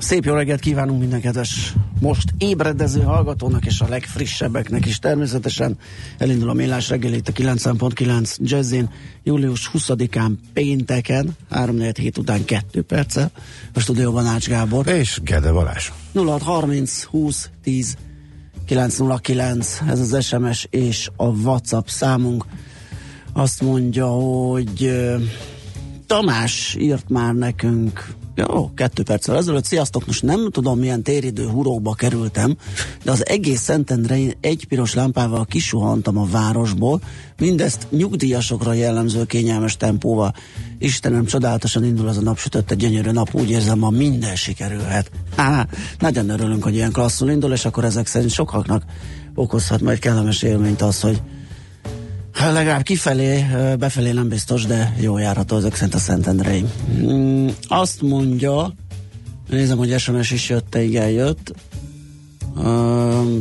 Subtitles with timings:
[0.00, 4.98] Szép jó reggelt kívánunk minden kedves most ébredező hallgatónak és a legfrissebbeknek is.
[4.98, 5.78] Természetesen
[6.18, 8.90] elindul a Millás reggel itt a 90.9 Jazzin
[9.22, 13.30] július 20-án pénteken 3 hét után 2 perccel.
[13.74, 14.86] A stúdióban Ács Gábor.
[14.86, 15.90] És Gede Balázs.
[16.14, 17.96] 0630 20 10
[18.66, 22.44] 909 ez az SMS és a WhatsApp számunk.
[23.32, 25.00] Azt mondja, hogy
[26.06, 29.64] Tamás írt már nekünk jó, kettő perccel ezelőtt.
[29.64, 32.56] Sziasztok, most nem tudom milyen téridő hurókba kerültem,
[33.04, 37.00] de az egész Szentendrei egy piros lámpával kisuhantam a városból,
[37.38, 40.34] mindezt nyugdíjasokra jellemző kényelmes tempóval.
[40.78, 45.10] Istenem, csodálatosan indul az a napsütött, egy gyönyörű nap, úgy érzem, ma minden sikerülhet.
[45.36, 45.66] Há,
[45.98, 48.84] nagyon örülünk, hogy ilyen klasszul indul, és akkor ezek szerint sokaknak
[49.34, 51.22] okozhat majd kellemes élményt az, hogy
[52.38, 53.46] legalább kifelé,
[53.78, 56.64] befelé nem biztos, de jó járható ezek szerint a Szentendrei.
[56.92, 58.74] Mm, azt mondja,
[59.48, 61.52] nézem, hogy SMS is jött, igen jött,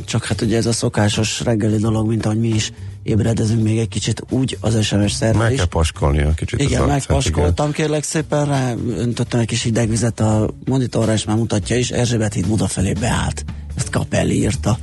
[0.05, 2.71] csak hát ugye ez a szokásos reggeli dolog, mint ahogy mi is
[3.03, 6.61] ébredezünk még egy kicsit úgy az SMS szerve Meg kell paskolni a kicsit.
[6.61, 11.37] Igen, az arcát, megpaskoltam, kérlek szépen, rá öntöttem egy kis hidegvizet a monitorra, és már
[11.37, 13.45] mutatja is, Erzsébet híd Buda felé beállt.
[13.75, 14.77] Ezt Kapelli írta.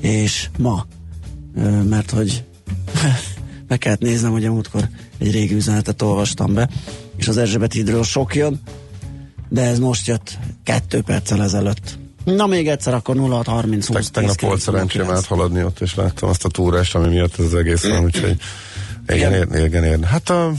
[0.00, 0.86] És ma,
[1.88, 2.44] mert hogy
[3.68, 6.68] meg kellett néznem, hogy a múltkor egy régi üzenetet olvastam be,
[7.16, 8.60] és az Erzsébet hídről sok jön,
[9.48, 11.98] de ez most jött kettő perccel ezelőtt.
[12.24, 15.22] Na még egyszer, akkor 0630 Te, 20 tegnap 10 volt szerencsém 909.
[15.24, 18.36] áthaladni ott, és láttam azt a túrást, ami miatt ez az egész van, úgyhogy
[19.08, 19.66] igen, Igen.
[19.66, 20.04] igen, igen.
[20.04, 20.52] Hát a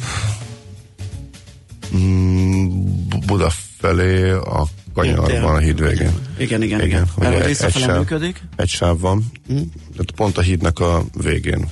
[1.96, 2.68] mm,
[3.10, 6.12] Bu- Buda felé a kanyarban a híd végén.
[6.38, 6.88] Igen, igen, igen.
[6.88, 7.32] Igen, igen.
[7.34, 7.98] hogy egy- sáv.
[7.98, 8.42] működik.
[8.56, 9.32] Egy sáv van,
[9.92, 11.68] tehát pont a hídnak a végén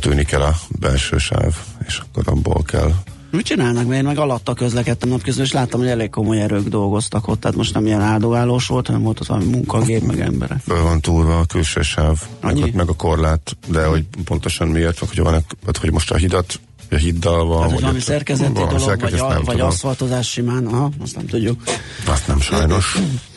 [0.00, 1.54] tűnik el a belső sáv,
[1.86, 2.92] és akkor abból kell
[3.32, 3.86] Mit csinálnak?
[3.86, 7.56] Mert én meg alatta közlekedtem napközben, és láttam, hogy elég komoly erők dolgoztak ott, tehát
[7.56, 10.58] most nem ilyen áldogálós volt, hanem volt ott valami munkagép, meg emberek.
[10.58, 12.62] föl van túlva a külső sáv, meg, Annyi?
[12.62, 15.44] ott meg a korlát, de hogy pontosan miért, vagy hogy, van,
[15.80, 16.60] hogy most a hidat,
[16.90, 20.90] a hiddal van, Tehát, vagy valami szerkezeti valami dolog, vagy, a, vagy aszfaltozás simán, aha,
[21.02, 21.62] azt nem tudjuk.
[22.06, 22.96] Azt nem sajnos.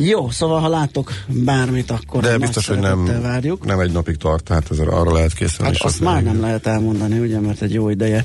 [0.00, 3.64] Jó, szóval ha látok bármit, akkor De biztos, hogy nem, várjuk.
[3.64, 5.72] nem egy napig tart, tehát ezzel arra lehet készülni.
[5.72, 8.24] Hát azt az már nem lehet elmondani, ugye, mert egy jó ideje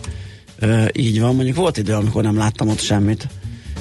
[0.59, 1.35] ö, így van.
[1.35, 3.27] Mondjuk volt idő, amikor nem láttam ott semmit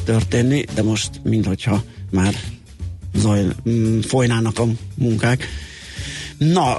[0.04, 2.34] történni, de most mindhogyha már
[3.14, 4.64] zaj, mm, folynának a
[4.94, 5.47] munkák.
[6.38, 6.76] Na,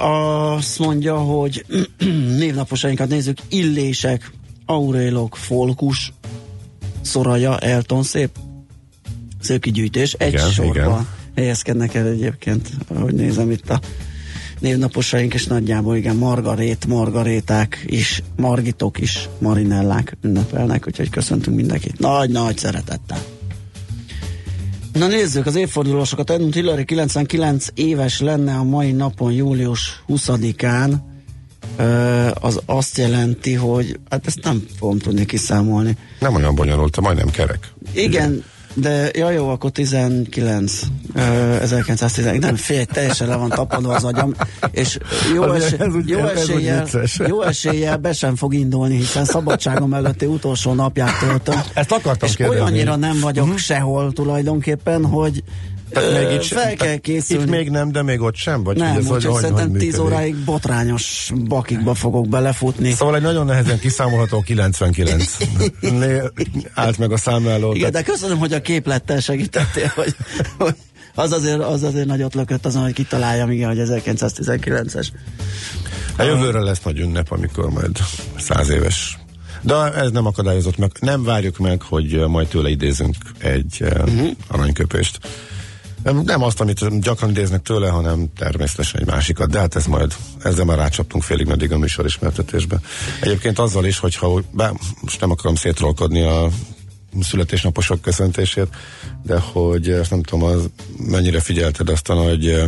[0.54, 1.64] azt mondja, hogy
[2.38, 4.30] névnaposainkat nézzük, illések,
[4.66, 6.12] aurélok, folkus,
[7.00, 8.30] szoraja, Elton, szép,
[9.44, 10.12] szép kigyűjtés.
[10.12, 11.06] Egy Igen, sorban igen.
[11.36, 13.80] helyezkednek el egyébként, ahogy nézem itt a
[14.60, 21.98] névnaposaink, és nagyjából igen, Margarét, Margaréták is, Margitok is, Marinellák ünnepelnek, úgyhogy köszöntünk mindenkit.
[21.98, 23.18] Nagy-nagy szeretettel.
[24.92, 26.30] Na nézzük, az évfordulósokat.
[26.30, 30.94] Edmund Hillary 99 éves lenne a mai napon, július 20-án.
[31.76, 35.96] Ö, az azt jelenti, hogy hát ezt nem fogom tudni kiszámolni.
[36.20, 37.72] Nem olyan bonyolult, majdnem kerek.
[37.92, 38.44] Igen,
[38.74, 40.80] de ja jó, akkor 19,
[41.14, 44.34] ö, 1910, nem fél, teljesen le van tapadva az agyam,
[44.70, 44.98] és
[45.34, 46.86] jó, esély, jó, eséllyel,
[47.26, 51.60] jó eséllyel be sem fog indulni, hiszen szabadságom előtti utolsó napját töltöm.
[51.74, 52.60] Ezt akartam és kérdezni.
[52.60, 53.60] olyannyira nem vagyok uh-huh.
[53.60, 55.42] sehol tulajdonképpen, hogy
[55.94, 57.42] Tehát még itt, sem- fel kell tehát készülni.
[57.42, 58.62] Itt még nem, de még ott sem?
[58.62, 60.12] Vagy nem, ez úgyhogy hogy, szerintem hogy 10 működik?
[60.12, 62.92] óráig botrányos bakikba fogok belefutni.
[62.92, 65.36] Szóval egy nagyon nehezen kiszámolható 99
[65.80, 66.32] Né-
[66.74, 67.72] állt meg a számláló.
[67.72, 70.16] Igen, de köszönöm, hogy a képlettel segítettél, hogy,
[70.58, 70.74] hogy,
[71.14, 75.06] Az azért, az azért nagyot lökött azon, hogy kitaláljam, igen, hogy 1919-es.
[76.16, 77.98] A jövőre lesz nagy ünnep, amikor majd
[78.38, 79.18] száz éves.
[79.60, 80.90] De ez nem akadályozott meg.
[81.00, 84.28] Nem várjuk meg, hogy majd tőle idézünk egy uh-huh.
[84.48, 85.18] aranyköpést.
[86.24, 90.64] Nem azt, amit gyakran idéznek tőle, hanem természetesen egy másikat, de hát ez majd, ezzel
[90.64, 92.80] már rácsaptunk félig meddig a műsor ismertetésbe.
[93.20, 96.48] Egyébként azzal is, hogyha, bár most nem akarom szétrolkodni a
[97.20, 98.68] születésnaposok köszöntését,
[99.22, 102.64] de hogy ezt nem tudom, az, mennyire figyelted azt a nagy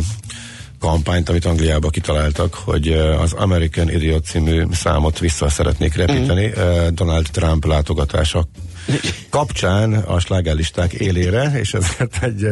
[0.79, 2.91] kampányt, amit Angliában kitaláltak, hogy
[3.21, 6.87] az American Idiot című számot vissza szeretnék repíteni mm.
[6.93, 8.47] Donald Trump látogatása
[9.29, 12.47] kapcsán a slágerlisták élére, és ezért egy,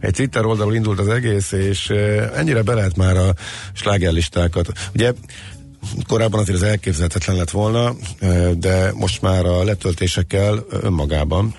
[0.00, 1.92] egy Twitter oldalról indult az egész, és
[2.34, 3.34] ennyire be lehet már a
[3.72, 4.72] slágerlistákat.
[4.94, 5.12] Ugye
[6.06, 7.94] korábban azért ez elképzelhetetlen lett volna,
[8.56, 11.54] de most már a letöltésekkel önmagában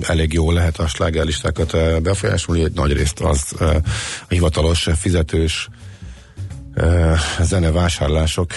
[0.00, 3.80] elég jó lehet a slágerlistákat befolyásolni, egy nagy részt az a
[4.28, 5.68] hivatalos fizetős
[7.40, 8.50] zenevásárlások,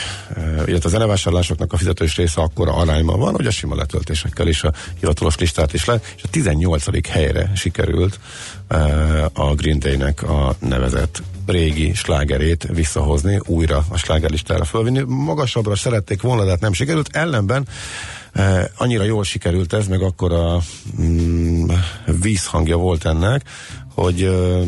[0.65, 4.73] illetve a zenevásárlásoknak a fizetős része akkor arányban van, hogy a sima letöltésekkel is a
[4.99, 7.07] hivatalos listát is le, és a 18.
[7.07, 8.19] helyre sikerült
[9.33, 15.03] a Green Day-nek a nevezett régi slágerét visszahozni, újra a slágerlistára fölvinni.
[15.07, 17.09] Magasabbra szerették volna, de hát nem sikerült.
[17.11, 17.67] Ellenben
[18.77, 20.61] annyira jól sikerült ez, meg akkor a
[21.01, 21.69] mm,
[22.21, 23.43] vízhangja volt ennek,
[23.93, 24.67] hogy uh,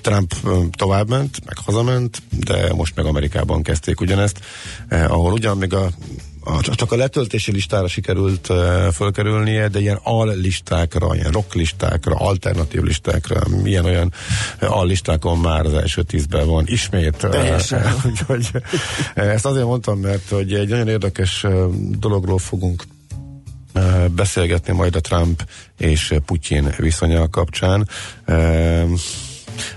[0.00, 0.34] Trump
[0.76, 4.40] továbbment, meg hazament, de most meg Amerikában kezdték ugyanezt,
[4.88, 5.90] eh, ahol ugyan még a
[6.44, 12.82] a, csak a letöltési listára sikerült uh, fölkerülnie, de ilyen al-listákra, ilyen rock listákra, alternatív
[12.82, 14.12] listákra, milyen olyan
[14.60, 17.22] al-listákon már az első tízben van ismét.
[17.22, 17.60] Uh,
[18.10, 18.50] úgyhogy
[19.14, 22.99] ezt azért mondtam, mert hogy egy nagyon érdekes uh, dologról fogunk uh,
[24.10, 27.88] beszélgetni majd a Trump és Putyin viszonya kapcsán.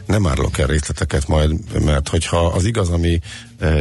[0.05, 3.19] Nem árulok el részleteket majd, mert hogyha az igaz, ami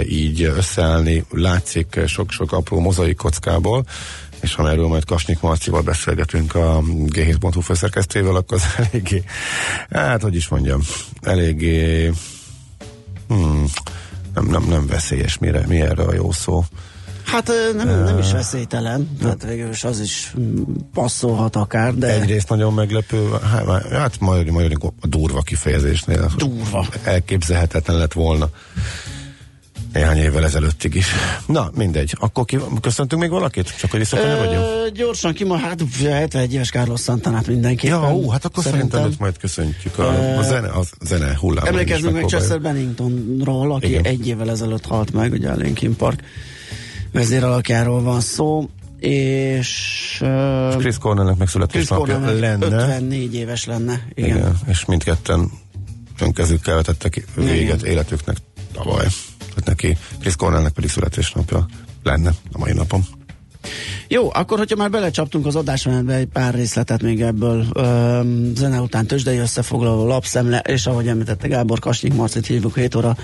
[0.08, 3.84] így összeállni látszik sok-sok apró mozaik kockából,
[4.40, 9.22] és ha erről majd Kasnyik Marcival beszélgetünk a G7.hu főszerkesztővel, akkor az eléggé,
[9.90, 10.80] hát hogy is mondjam,
[11.20, 12.12] eléggé
[13.28, 13.64] hmm,
[14.34, 16.64] nem, nem, nem veszélyes, mire, mi erre a jó szó.
[17.32, 20.34] Hát nem, nem is veszélytelen, tehát végül is az is
[20.94, 22.20] passzolhat akár, de...
[22.20, 23.28] Egyrészt nagyon meglepő,
[23.90, 26.30] hát, majd, majd a durva kifejezésnél.
[26.36, 26.86] Durva.
[27.04, 28.48] Elképzelhetetlen lett volna
[29.92, 31.06] néhány évvel ezelőttig is.
[31.46, 32.16] Na, mindegy.
[32.20, 33.76] Akkor ki, köszöntünk még valakit?
[33.78, 34.88] Csak hogy visszakanyarodjunk?
[34.94, 37.98] Gyorsan ki ma, hát 71 éves Carlos Santanát mindenképpen.
[37.98, 41.64] Ja, ó, hát akkor szerintem, szerintem majd köszöntjük a, a zene, a zene hullám.
[41.66, 44.04] Emlékezzünk meg Chester Benningtonról, aki Igen.
[44.04, 46.20] egy évvel ezelőtt halt meg, ugye a Linkin Park
[47.12, 48.68] vezéralakjáról van szó,
[48.98, 52.66] és uh, Chris Cornellnek meg születésnapja lenne.
[52.66, 54.36] 54 éves lenne, igen.
[54.36, 55.50] igen és mindketten
[56.20, 57.92] önkezükkel vetettek véget igen.
[57.92, 58.36] életüknek
[58.72, 59.06] tavaly.
[59.38, 61.66] Tehát neki Chris Cornellnek pedig születésnapja
[62.02, 63.04] lenne a mai napon.
[64.08, 68.20] Jó, akkor hogyha már belecsaptunk az adásmenetbe egy pár részletet még ebből ö,
[68.54, 73.16] zene után tőzsdei összefoglaló lapszemle, és ahogy említette Gábor Kasnyik Marcit hívjuk 7 óra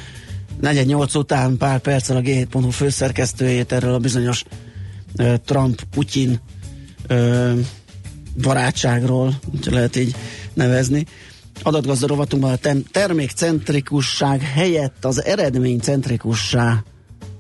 [0.61, 4.45] 48 után pár perccel a G7.hu főszerkesztőjét erről a bizonyos
[5.19, 6.41] uh, Trump-Putyin
[7.11, 7.59] uh,
[8.43, 10.15] barátságról, hogyha lehet így
[10.55, 11.07] nevezni.
[11.63, 16.83] Adatgazda rovatunkban a tem- termékcentrikusság helyett az eredménycentrikussá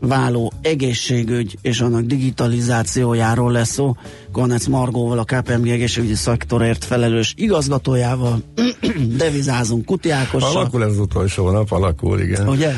[0.00, 3.96] váló egészségügy és annak digitalizációjáról lesz szó.
[4.32, 8.42] Konec Margóval, a KPMG egészségügyi szektorért felelős igazgatójával
[9.16, 10.56] devizázunk Kutiákossal.
[10.56, 12.48] Alakul ez utolsó nap, alakul, igen.
[12.48, 12.72] Ugye?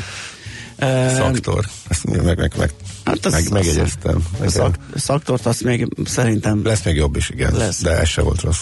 [1.15, 1.65] Szaktor.
[1.87, 2.73] Ezt meg, meg, meg,
[3.03, 4.23] hát az, meg, megjegyeztem.
[4.45, 6.61] A szak, szaktort azt még szerintem...
[6.63, 7.53] Lesz még jobb is, igen.
[7.53, 7.81] Lesz.
[7.81, 8.61] De ez se volt rossz.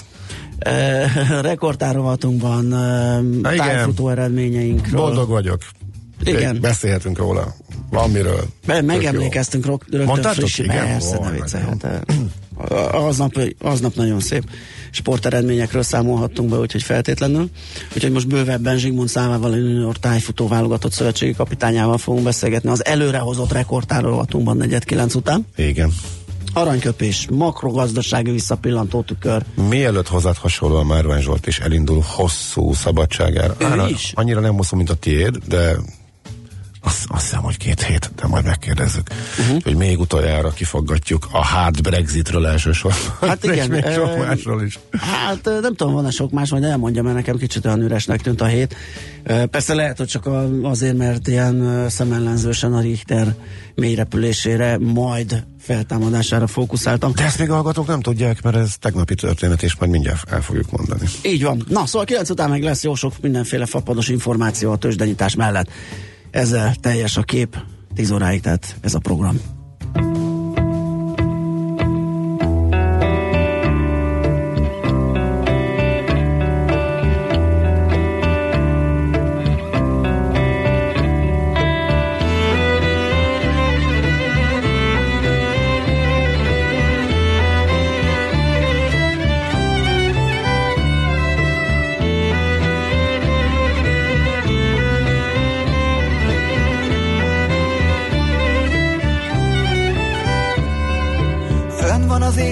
[0.65, 5.01] Uh, rekordtárovatunkban uh, tájfutó eredményeinkről.
[5.01, 5.61] Boldog vagyok.
[6.23, 6.57] Igen.
[6.61, 7.55] Beszélhetünk róla.
[7.89, 8.45] Van miről.
[8.65, 10.57] Be, megemlékeztünk rög, rögtön friss.
[10.57, 10.85] Igen?
[10.85, 12.05] Persze, ne viccelhet.
[12.91, 14.43] Aznap, aznap nagyon szép
[14.91, 17.49] sporteredményekről számolhattunk be, úgyhogy feltétlenül.
[17.95, 23.51] Úgyhogy most bővebben Zsigmond Számával, a junior tájfutó válogatott szövetségi kapitányával fogunk beszélgetni az előrehozott
[23.51, 25.45] rekordtárolatunkban 49 után.
[25.55, 25.91] Igen
[26.53, 29.43] aranyköpés, makrogazdasági visszapillantó tükör.
[29.69, 33.55] Mielőtt hozzád hasonlóan Márvány Zsolt is elindul hosszú szabadságára.
[33.57, 34.11] Ő Ára, is?
[34.15, 35.75] Annyira nem hosszú, mint a tiéd, de
[36.81, 39.09] Azt, azt hiszem, hogy két hét, de majd megkérdezzük.
[39.39, 39.61] Uh-huh.
[39.61, 43.29] Hogy még utoljára kifaggatjuk a hard Brexitről elsősorban.
[43.29, 44.79] Hát igen, még sok másról is.
[44.91, 48.45] Hát nem tudom, van-e sok más, majd elmondja, mert nekem kicsit olyan üresnek tűnt a
[48.45, 48.75] hét.
[49.51, 50.29] Persze lehet, hogy csak
[50.63, 53.35] azért, mert ilyen szemellenzősen a Richter
[53.75, 57.11] mélyrepülésére, majd feltámadására fókuszáltam.
[57.15, 60.41] De ezt még a hallgatók nem tudják, mert ez tegnapi történet, és majd mindjárt el
[60.41, 61.05] fogjuk mondani.
[61.21, 61.63] Így van.
[61.67, 65.69] Na, szóval 9 után meg lesz jó sok mindenféle fapados információ a tőzsdenyítás mellett.
[66.31, 67.57] Ezzel teljes a kép,
[67.93, 69.58] 10 óráig, tehát ez a program.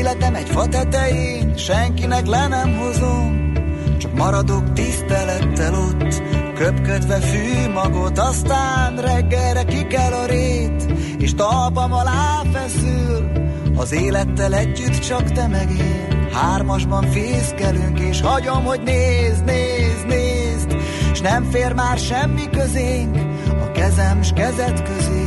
[0.08, 3.52] Életem egy fa tetején, senkinek le nem hozom,
[3.98, 6.22] csak maradok tisztelettel ott,
[6.56, 10.86] köpködve fű magot, aztán reggelre kikel a rét,
[11.18, 13.32] és talpam alá feszül,
[13.76, 16.30] az élettel együtt csak te meg én.
[16.32, 20.76] Hármasban fészkelünk, és hagyom, hogy nézd, nézd, nézd,
[21.14, 23.18] s nem fér már semmi közénk,
[23.50, 25.27] a kezem s kezed közé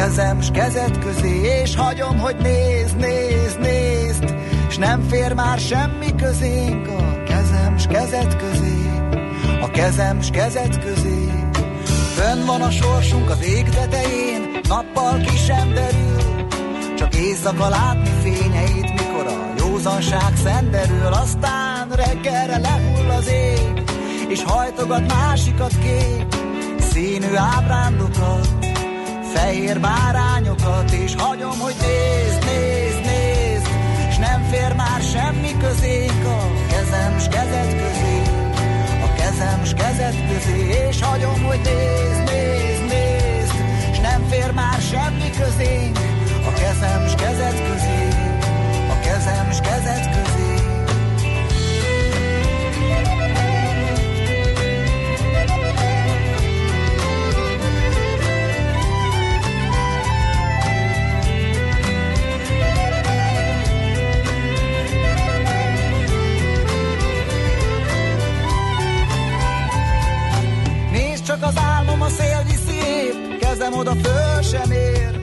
[0.00, 4.34] kezem s kezed közé, és hagyom, hogy nézd, nézd, nézd,
[4.70, 8.90] s nem fér már semmi közénk a kezem s kezed közé,
[9.60, 11.28] a kezem s kezed közé.
[12.14, 16.46] Fönn van a sorsunk az ég tetején, nappal ki sem derül,
[16.96, 23.82] csak éjszaka látni fényeit, mikor a józanság szenderül, aztán reggelre lehull az ég,
[24.28, 26.26] és hajtogat másikat kék,
[26.92, 28.59] színű ábrándokat,
[29.34, 33.66] fehér bárányokat, és hagyom, hogy nézd, nézd, nézd,
[34.12, 38.22] s nem fér már semmi közénk a kezem s kezed közé,
[39.06, 43.54] a kezem s kezed közé, és hagyom, hogy nézd, nézd, nézd,
[43.94, 45.98] s nem fér már semmi közénk
[46.46, 48.08] a kezem s kezed közé,
[48.94, 50.29] a kezem s kezed közé.
[72.00, 75.20] Álmom a szél viszi épp, kezem oda föl sem ér,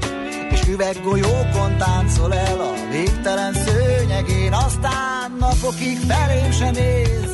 [0.50, 7.32] és üveggolyókon táncol el a végtelen szőnyegén, aztán napokig felém sem néz,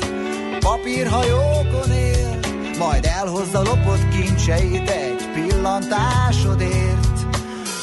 [0.59, 2.39] papírhajókon él,
[2.79, 7.19] majd elhozza lopott kincseit egy pillantásodért.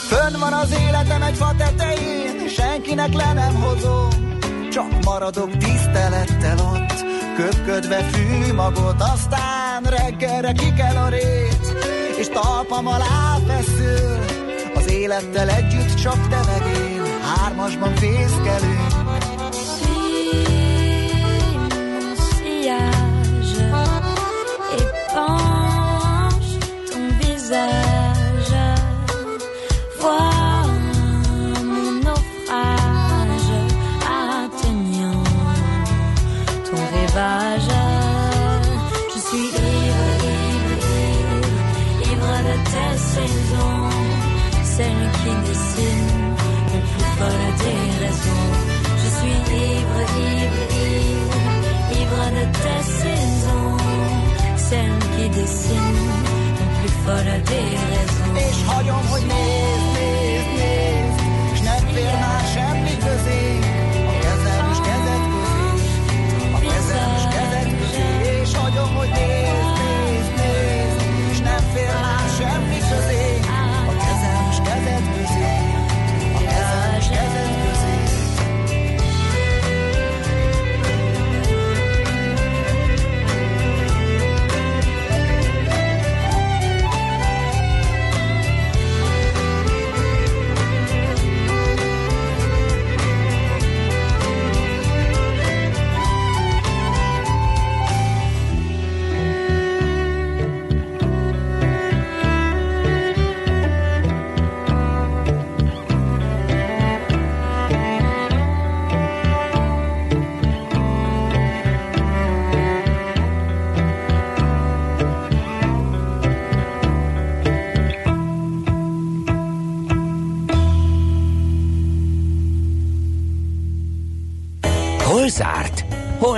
[0.08, 4.38] Fönn van az életem egy fa tetején, senkinek le nem hozom,
[4.72, 7.04] csak maradok tisztelettel ott,
[7.36, 9.49] köpködve fű magot, aztán
[9.84, 11.74] reggelre kikel a rét,
[12.18, 14.18] és talpam alá feszül,
[14.74, 18.99] az élettel együtt csak te meg én, hármasban fészkelünk.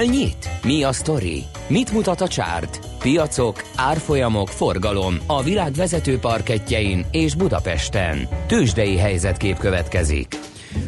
[0.03, 0.51] Hol nyit?
[0.63, 1.45] Mi a sztori?
[1.67, 2.81] Mit mutat a csárt?
[2.99, 8.29] Piacok, árfolyamok, forgalom a világ vezető parketjein és Budapesten.
[8.47, 10.39] Tősdei helyzetkép következik.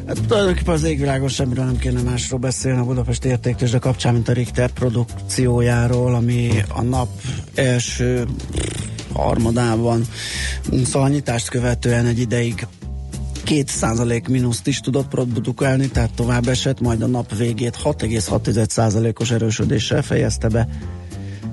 [0.06, 4.32] Hát tulajdonképpen az égvilágos semmiről nem kéne másról beszélni a Budapest értéktősde kapcsán, mint a
[4.32, 7.08] Richter produkciójáról, ami a nap
[7.54, 8.24] első
[9.12, 10.04] harmadában,
[10.84, 12.66] szóval nyitást követően egy ideig
[13.46, 20.48] 2% mínuszt is tudott produkálni, tehát tovább esett, majd a nap végét 6,6%-os erősödéssel fejezte
[20.48, 20.68] be.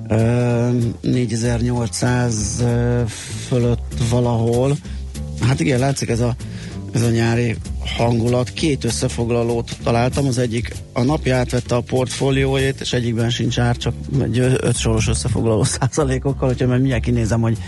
[0.08, 0.70] Ö,
[1.00, 2.64] 4800
[3.46, 4.76] fölött valahol.
[5.40, 6.34] Hát igen, látszik ez a,
[6.92, 7.56] ez a nyári
[7.96, 8.50] hangulat.
[8.52, 13.94] Két összefoglalót találtam, az egyik a napja átvette a portfóliójét, és egyikben sincs ár, csak
[14.22, 17.58] egy ö- öt soros összefoglaló százalékokkal, hogyha mert mindjárt kinézem, hogy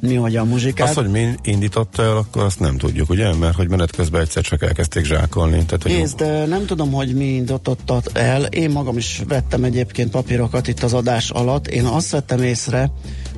[0.00, 0.88] mi hogy a muzsikát.
[0.88, 3.34] Azt, hogy mi indította el, akkor azt nem tudjuk, ugye?
[3.34, 5.64] Mert hogy menet közben egyszer csak elkezdték zsákolni.
[5.64, 8.44] Tehát, hogy Nézd, ö, nem tudom, hogy mi indította el.
[8.44, 11.66] Én magam is vettem egyébként papírokat itt az adás alatt.
[11.66, 12.90] Én azt vettem észre,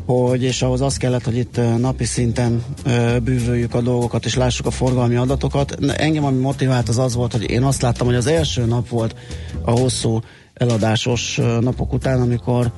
[0.07, 2.65] hogy, és ahhoz az kellett, hogy itt napi szinten
[3.23, 5.77] bűvöljük a dolgokat, és lássuk a forgalmi adatokat.
[5.97, 9.15] Engem, ami motivált, az az volt, hogy én azt láttam, hogy az első nap volt
[9.63, 10.21] a hosszú
[10.55, 12.73] eladásos napok után, amikor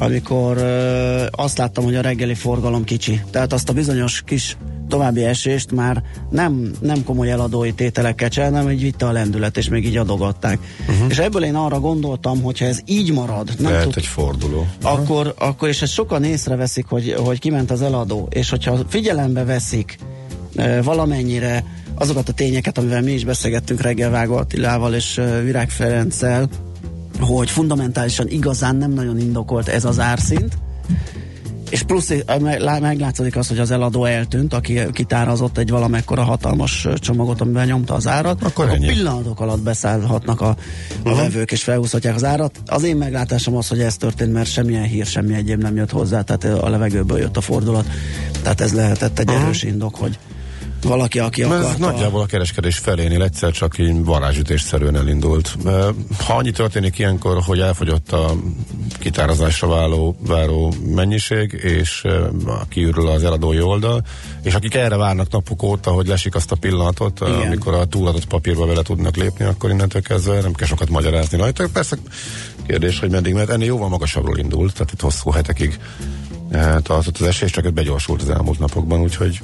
[0.00, 0.58] amikor
[1.30, 3.20] azt láttam, hogy a reggeli forgalom kicsi.
[3.30, 4.56] Tehát azt a bizonyos kis
[4.88, 9.68] további esést már nem, nem komoly eladói tételekkel csinál, hanem így vitte a lendület, és
[9.68, 10.58] még így adogatták.
[10.88, 11.06] Uh-huh.
[11.08, 14.66] És ebből én arra gondoltam, hogy ha ez így marad, nem lehet tud, egy forduló.
[14.82, 19.98] akkor, akkor, és ezt sokan észreveszik, hogy, hogy kiment az eladó, és hogyha figyelembe veszik
[20.56, 21.64] e, valamennyire
[21.94, 26.48] azokat a tényeket, amivel mi is beszélgettünk reggel Vágó Attilával és e, Virág Ferenccel,
[27.20, 30.58] hogy fundamentálisan igazán nem nagyon indokolt ez az árszint,
[31.70, 36.22] és plusz eh, meg- lá- meglátszódik az, hogy az eladó eltűnt, aki kitárazott egy valamekkora
[36.22, 38.86] hatalmas ö, csomagot, amiben nyomta az árat, Akkor ennyi.
[38.86, 40.56] pillanatok alatt beszállhatnak a,
[41.04, 42.60] a vevők és felhúzhatják az árat.
[42.66, 46.22] Az én meglátásom az, hogy ez történt, mert semmilyen hír, semmi egyéb nem jött hozzá,
[46.22, 47.86] tehát ö, a levegőből jött a fordulat.
[48.42, 50.18] Tehát ez lehetett egy erős indok, hogy
[50.82, 51.90] valaki, aki Mert ez akarta...
[51.90, 55.56] nagyjából a kereskedés felénél egyszer csak így varázsütésszerűen elindult.
[56.26, 58.34] Ha annyi történik ilyenkor, hogy elfogyott a
[58.98, 62.04] kitározásra váló, váró mennyiség, és
[62.68, 64.02] kiürül az eladói oldal,
[64.42, 67.40] és akik erre várnak napok óta, hogy lesik azt a pillanatot, Igen.
[67.40, 71.68] amikor a túladott papírba bele tudnak lépni, akkor innentől kezdve nem kell sokat magyarázni rajta.
[71.72, 71.96] Persze
[72.66, 75.78] kérdés, hogy meddig, mert ennél jóval magasabbról indult, tehát itt hosszú hetekig
[76.82, 79.40] tartott az esés, csak begyorsult az elmúlt napokban, úgyhogy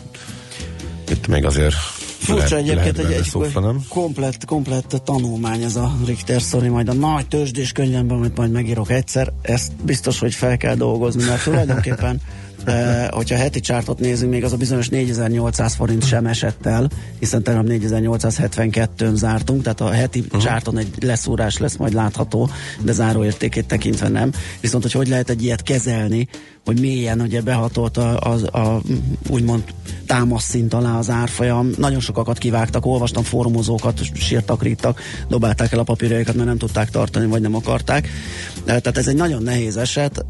[1.10, 1.74] itt még azért
[2.18, 7.26] Furcsa egyébként egy, benne egy komplett, komplett tanulmány ez a Richter sztori, majd a nagy
[7.26, 12.20] tőzsdés könyvemben, amit majd megírok egyszer, ezt biztos, hogy fel kell dolgozni, mert tulajdonképpen
[12.64, 17.42] Eh, hogyha heti csártot nézünk, még az a bizonyos 4800 forint sem esett el, hiszen
[17.42, 20.42] tegnap 4872-n zártunk, tehát a heti uh-huh.
[20.42, 22.50] csárton egy leszúrás lesz majd látható,
[22.82, 24.32] de záróértékét tekintve nem.
[24.60, 26.28] Viszont, hogy hogy lehet egy ilyet kezelni,
[26.64, 28.80] hogy mélyen ugye behatolt a, a, a
[29.28, 29.64] úgymond
[30.06, 31.70] támaszszint alá az árfolyam.
[31.78, 37.26] Nagyon sokakat kivágtak, olvastam fórumozókat, sírtak, rittak, dobálták el a papírjaikat, mert nem tudták tartani,
[37.26, 38.08] vagy nem akarták.
[38.54, 40.24] Eh, Tehát ez egy nagyon nehéz eset,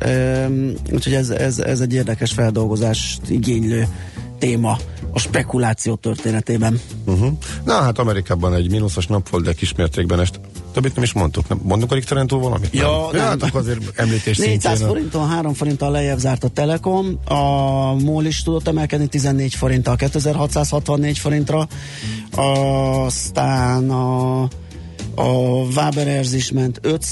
[0.93, 3.89] úgyhogy ez, ez, ez egy érdekes feldolgozást igénylő
[4.39, 4.79] téma
[5.13, 6.81] a spekuláció történetében.
[7.05, 7.33] Uh-huh.
[7.65, 10.41] Na hát Amerikában egy mínuszos nap volt, de kismértékben est.
[10.75, 11.49] Többit nem is mondtuk.
[11.49, 12.69] Nem, mondunk a Richteren túl valamit?
[12.75, 13.23] Ja, nem.
[13.29, 13.41] nem.
[13.41, 14.89] Hát azért említés 400 szintjén.
[14.89, 17.35] a- forinton, 3 forinttal lejjebb zárt a Telekom, a
[17.95, 21.69] MOL is tudott emelkedni 14 forinttal, 2664 forintra,
[22.33, 24.43] aztán a,
[25.15, 25.29] a
[25.75, 27.05] Waberers is ment 5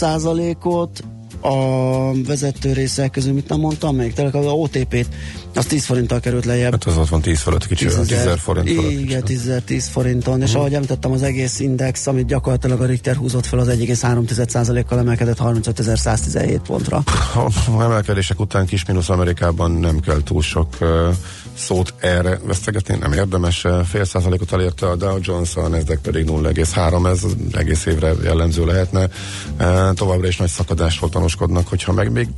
[0.62, 1.04] ot
[1.40, 4.12] a vezető részek közül mit nem mondtam még?
[4.12, 5.08] Tehát az OTP-t,
[5.54, 6.70] az 10 forinttal került lejjebb.
[6.70, 8.90] Hát az ott van 10 fölött kicsi, 10 10.000 forint fölött.
[8.90, 9.38] Igen, kicsi.
[9.38, 13.58] 10, 10 forinton, és ahogy említettem, az egész index, amit gyakorlatilag a Richter húzott fel,
[13.58, 17.02] az 1,3%-kal emelkedett 35.117 pontra.
[17.76, 20.88] A emelkedések után kis mínusz Amerikában nem kell túl sok uh,
[21.54, 23.66] szót erre vesztegetni, nem érdemes.
[23.88, 29.08] Fél százalékot elérte a Dow Jones, a Nasdaq pedig 0,3, ez egész évre jellemző lehetne.
[29.60, 32.28] Uh, továbbra is nagy szakadást volt tanúskodnak, hogyha meg még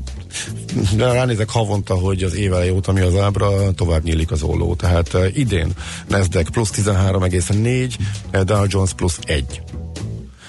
[0.96, 4.74] de ránézek havonta, hogy az év eleje óta mi az ábra, tovább nyílik az olló.
[4.74, 5.72] Tehát uh, idén
[6.08, 7.94] Nasdaq plusz 13,4,
[8.32, 9.62] uh, Dow Jones plusz 1.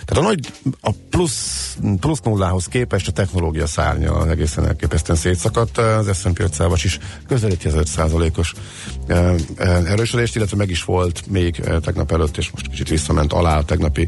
[0.06, 5.78] Tehát a nagy, a plusz, plusz nullához képest a technológia szárnya egészen elképesztően szétszakadt.
[5.78, 8.54] Az S&P 500 is közelíti az 5%-os
[9.08, 13.34] eh, eh, erősödést, illetve meg is volt még eh, tegnap előtt, és most kicsit visszament
[13.34, 14.08] alá a tegnapi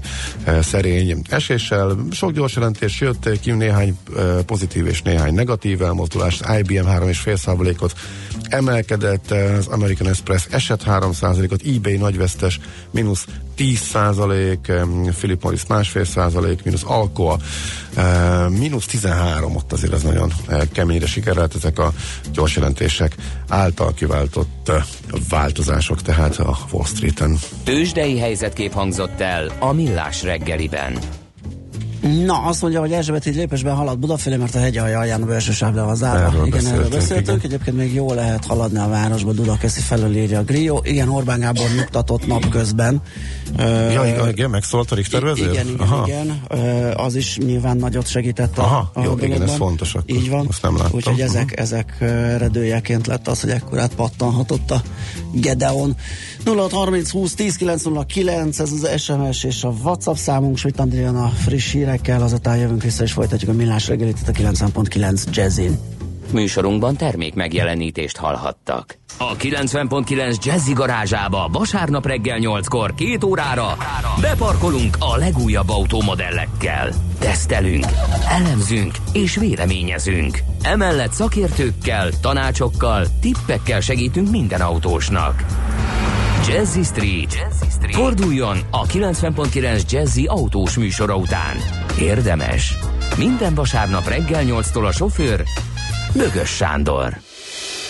[0.61, 1.97] szerény eséssel.
[2.11, 3.97] Sok gyors jelentés jött, ki néhány
[4.45, 6.39] pozitív és néhány negatív elmozdulás.
[6.59, 7.93] IBM 3,5%-ot
[8.49, 12.59] emelkedett, az American Express esett 3%-ot, eBay nagyvesztes,
[12.91, 13.25] mínusz
[13.57, 14.71] 10 százalék,
[15.17, 17.37] Philip Morris másfél százalék, mínusz Alcoa,
[18.49, 20.33] mínusz 13, ott azért az nagyon
[20.71, 21.93] keményre sikerült ezek a
[22.33, 23.15] gyors jelentések
[23.47, 24.83] által kiváltott eh,
[25.29, 27.37] változások, tehát a Wall Street-en.
[27.63, 30.97] Tőzsdei helyzetkép hangzott el a Millás reggeliben.
[32.25, 35.25] Na, azt mondja, hogy Erzsébet így lépésben halad Budafelé, mert a hegy alja alján a
[35.25, 36.19] belső sáv le az ára.
[36.19, 37.27] Erről igen, beszéltünk, erről beszéltünk.
[37.37, 37.39] igen.
[37.51, 40.81] Egyébként még jó lehet haladni a városba, Dudakeszi felől írja a Grió.
[40.85, 43.01] Igen, Orbán Gábor nyugtatott napközben.
[43.57, 45.49] Ja, igen, igen megszólt a Richter vezér?
[45.51, 46.03] Igen, igen, Aha.
[46.07, 46.41] igen.
[46.95, 50.15] Az is nyilván nagyot segített Aha, a jó, igen, ez fontos akkor.
[50.15, 50.45] Így van.
[50.49, 50.91] Azt nem láttam.
[50.95, 51.61] Úgyhogy ezek, Mhm.
[51.61, 54.81] ezek ö, eredőjeként lett az, hogy ekkorát pattanhatott a
[55.33, 55.95] Gedeon.
[56.43, 61.73] 0630 20 10 909, ez az SMS és a WhatsApp számunk, Svit Andrián a friss
[61.87, 65.77] hírekkel, azután jövünk vissza és folytatjuk a millás reggelit itt a 90.9 Jazzin.
[66.31, 68.97] Műsorunkban termék megjelenítést hallhattak.
[69.17, 73.77] A 90.9 Jazzy garázsába vasárnap reggel 8-kor két órára
[74.21, 76.89] beparkolunk a legújabb automodellekkel.
[77.19, 77.85] Tesztelünk,
[78.29, 80.39] elemzünk és véleményezünk.
[80.61, 85.45] Emellett szakértőkkel, tanácsokkal, tippekkel segítünk minden autósnak.
[86.47, 87.33] Jazzy Street.
[87.33, 87.95] Jazzy Street.
[87.95, 91.76] Forduljon a 90.9 Jazzy autós műsora után.
[91.99, 92.77] Érdemes.
[93.17, 95.43] Minden vasárnap reggel 8-tól a sofőr
[96.15, 97.17] Bögös Sándor.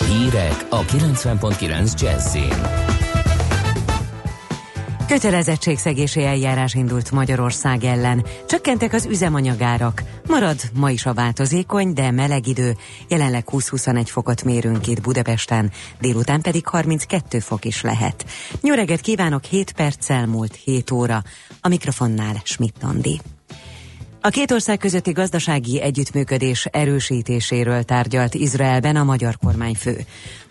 [0.08, 2.52] Hírek a 90.9 Jazzin.
[5.08, 8.24] Kötelezettségszegési eljárás indult Magyarország ellen.
[8.46, 10.02] Csökkentek az üzemanyagárak.
[10.26, 12.76] Marad ma is a változékony, de meleg idő.
[13.08, 18.24] Jelenleg 20-21 fokot mérünk itt Budapesten, délután pedig 32 fok is lehet.
[18.62, 21.22] Jó kívánok, 7 perccel múlt 7 óra.
[21.60, 23.20] A mikrofonnál Schmidt Andi.
[24.28, 30.04] A két ország közötti gazdasági együttműködés erősítéséről tárgyalt Izraelben a magyar kormányfő.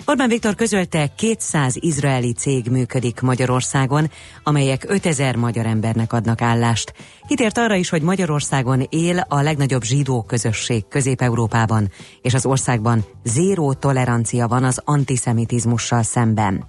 [0.09, 4.11] Orbán Viktor közölte, 200 izraeli cég működik Magyarországon,
[4.43, 6.93] amelyek 5000 magyar embernek adnak állást.
[7.27, 11.91] Hitért arra is, hogy Magyarországon él a legnagyobb zsidó közösség Közép-Európában,
[12.21, 16.65] és az országban zéró tolerancia van az antiszemitizmussal szemben.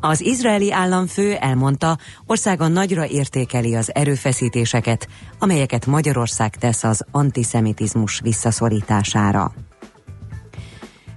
[0.00, 9.52] Az izraeli államfő elmondta, országa nagyra értékeli az erőfeszítéseket, amelyeket Magyarország tesz az antiszemitizmus visszaszorítására.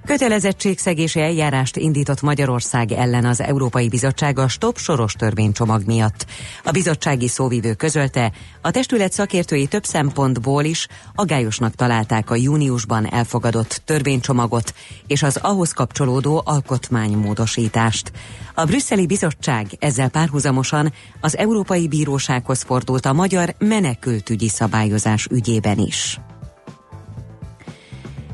[0.06, 6.26] Kötelezettségszegési eljárást indított Magyarország ellen az Európai Bizottság a stop soros törvénycsomag miatt.
[6.64, 13.82] A bizottsági szóvivő közölte, a testület szakértői több szempontból is agályosnak találták a júniusban elfogadott
[13.86, 14.74] törvénycsomagot
[15.08, 18.12] és az ahhoz kapcsolódó alkotmánymódosítást.
[18.54, 26.20] A brüsszeli bizottság ezzel párhuzamosan az Európai Bírósághoz fordult a magyar menekültügyi szabályozás ügyében is.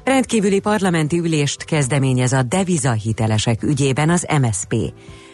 [0.10, 4.76] Rendkívüli parlamenti ülést kezdeményez a devizahitelesek ügyében az MSP.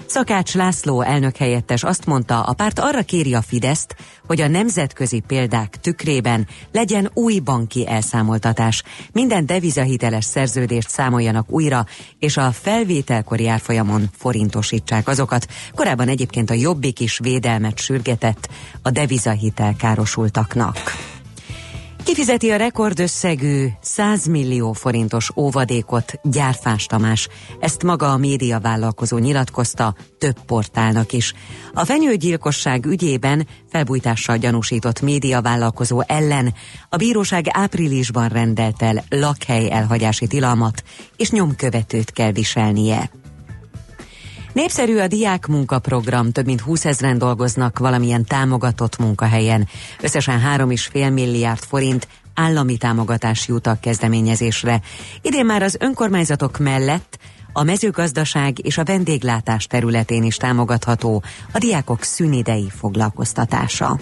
[0.05, 3.95] Szakács László elnök helyettes azt mondta, a párt arra kéri a Fideszt,
[4.27, 8.83] hogy a nemzetközi példák tükrében legyen új banki elszámoltatás.
[9.11, 11.85] Minden devizahiteles szerződést számoljanak újra,
[12.19, 15.47] és a felvételkori árfolyamon forintosítsák azokat.
[15.75, 18.49] Korábban egyébként a Jobbik is védelmet sürgetett
[18.81, 20.77] a devizahitel károsultaknak.
[22.05, 27.27] Kifizeti a rekordösszegű 100 millió forintos óvadékot Gyárfás Tamás.
[27.59, 31.33] Ezt maga a média vállalkozó nyilatkozta több portálnak is.
[31.73, 36.53] A fenyőgyilkosság ügyében felbújtással gyanúsított média vállalkozó ellen
[36.89, 40.83] a bíróság áprilisban rendelt el lakhely elhagyási tilalmat,
[41.17, 43.09] és nyomkövetőt kell viselnie.
[44.55, 49.67] Népszerű a diák munkaprogram, több mint 20 ezeren dolgoznak valamilyen támogatott munkahelyen.
[50.01, 54.81] Összesen 3,5 milliárd forint állami támogatás jut a kezdeményezésre.
[55.21, 57.17] Idén már az önkormányzatok mellett
[57.53, 63.99] a mezőgazdaság és a vendéglátás területén is támogatható a diákok szünidei foglalkoztatása.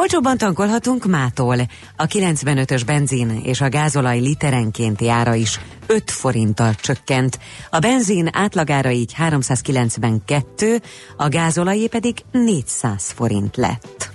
[0.00, 1.56] Olcsóbban tankolhatunk mától.
[1.96, 7.38] A 95-ös benzin és a gázolaj literenkénti ára is 5 forinttal csökkent.
[7.70, 10.80] A benzin átlagára így 392,
[11.16, 14.10] a gázolajé pedig 400 forint lett.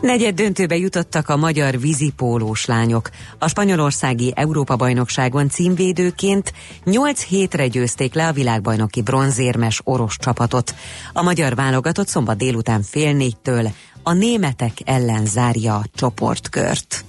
[0.00, 3.10] Negyed döntőbe jutottak a magyar vízipólós lányok.
[3.38, 6.52] A spanyolországi Európa-bajnokságon címvédőként
[6.84, 10.74] 8 hétre győzték le a világbajnoki bronzérmes orosz csapatot.
[11.12, 13.70] A magyar válogatott szombat délután fél négytől
[14.04, 17.04] a németek ellen zárja a csoportkört.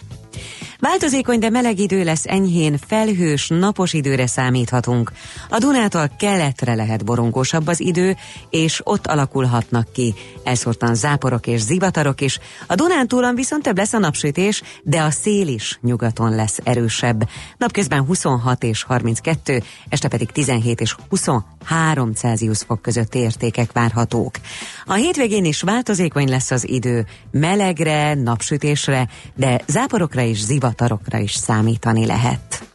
[0.79, 5.11] Változékony, de meleg idő lesz enyhén, felhős, napos időre számíthatunk.
[5.49, 8.15] A Dunától keletre lehet borongósabb az idő,
[8.49, 12.39] és ott alakulhatnak ki elszórtan záporok és zivatarok is.
[12.67, 17.29] A Dunántúlon viszont több lesz a napsütés, de a szél is nyugaton lesz erősebb.
[17.57, 24.35] Napközben 26 és 32, este pedig 17 és 23 Celsius fok közötti értékek várhatók.
[24.85, 30.64] A hétvégén is változékony lesz az idő, melegre, napsütésre, de záporokra és zivatarokra
[31.11, 32.67] is számítani lehet.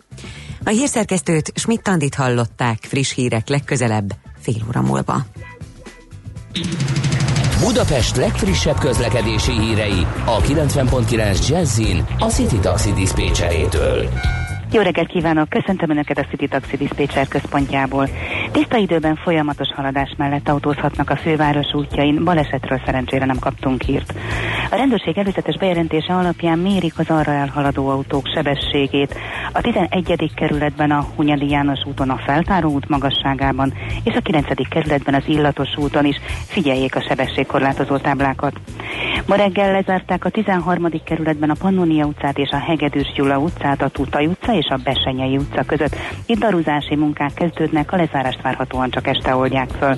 [0.64, 5.24] A hírszerkesztőt Schmidt-Tandit hallották friss hírek legközelebb fél óra múlva.
[7.61, 14.09] Budapest legfrissebb közlekedési hírei a 90.9 Jazzin a City Taxi Dispécsejétől.
[14.72, 15.48] Jó reggelt kívánok!
[15.48, 18.09] Köszöntöm Önöket a City Taxi Dispatcher központjából.
[18.52, 24.14] Tiszta időben folyamatos haladás mellett autózhatnak a főváros útjain, balesetről szerencsére nem kaptunk hírt.
[24.70, 29.14] A rendőrség előzetes bejelentése alapján mérik az arra elhaladó autók sebességét.
[29.52, 30.33] A 11.
[30.35, 33.72] kerületben a Hunyadi János úton a Feltáró út magasságában,
[34.04, 34.68] és a 9.
[34.68, 38.61] kerületben az Illatos úton is figyeljék a sebességkorlátozó táblákat.
[39.26, 40.88] Ma reggel lezárták a 13.
[41.04, 45.37] kerületben a Pannonia utcát és a Hegedűs Gyula utcát, a Tutaj utca és a Besenyei
[45.37, 45.96] utca között.
[46.27, 49.96] Itt daruzási munkák kezdődnek, a lezárást várhatóan csak este oldják föl.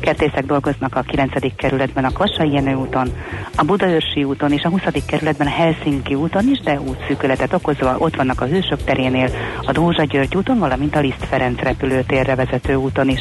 [0.00, 1.56] Kertészek dolgoznak a 9.
[1.56, 3.08] kerületben a Kassai Jenő úton,
[3.56, 4.82] a Budaörsi úton és a 20.
[5.06, 9.28] kerületben a Helsinki úton is, de útszűkületet okozva ott vannak a Hősök terénél,
[9.66, 13.20] a Dózsa György úton, valamint a Liszt Ferenc repülőtérre vezető úton is.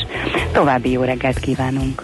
[0.52, 2.04] További jó reggelt kívánunk!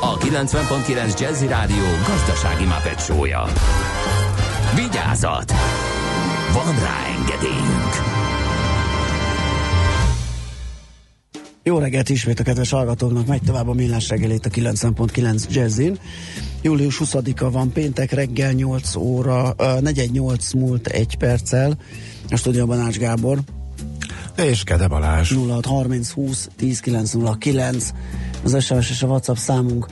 [0.00, 3.44] a 90.9 Jazzy Rádió gazdasági mapetsója.
[4.74, 5.52] Vigyázat!
[6.52, 8.14] Van rá engedélyünk!
[11.62, 15.98] Jó reggelt ismét a kedves hallgatóknak, megy tovább a millás reggelét a 90.9 Jazzin.
[16.62, 21.78] Július 20-a van péntek reggel 8 óra, uh, 418 múlt egy perccel.
[22.30, 23.38] A stúdióban Ács Gábor.
[24.36, 25.32] És Kede Balázs.
[25.32, 27.92] 0630 20 10 909
[28.54, 29.86] az SMS és a WhatsApp számunk.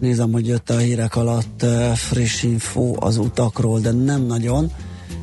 [0.00, 4.72] Nézem, hogy jött a hírek alatt friss info az utakról, de nem nagyon.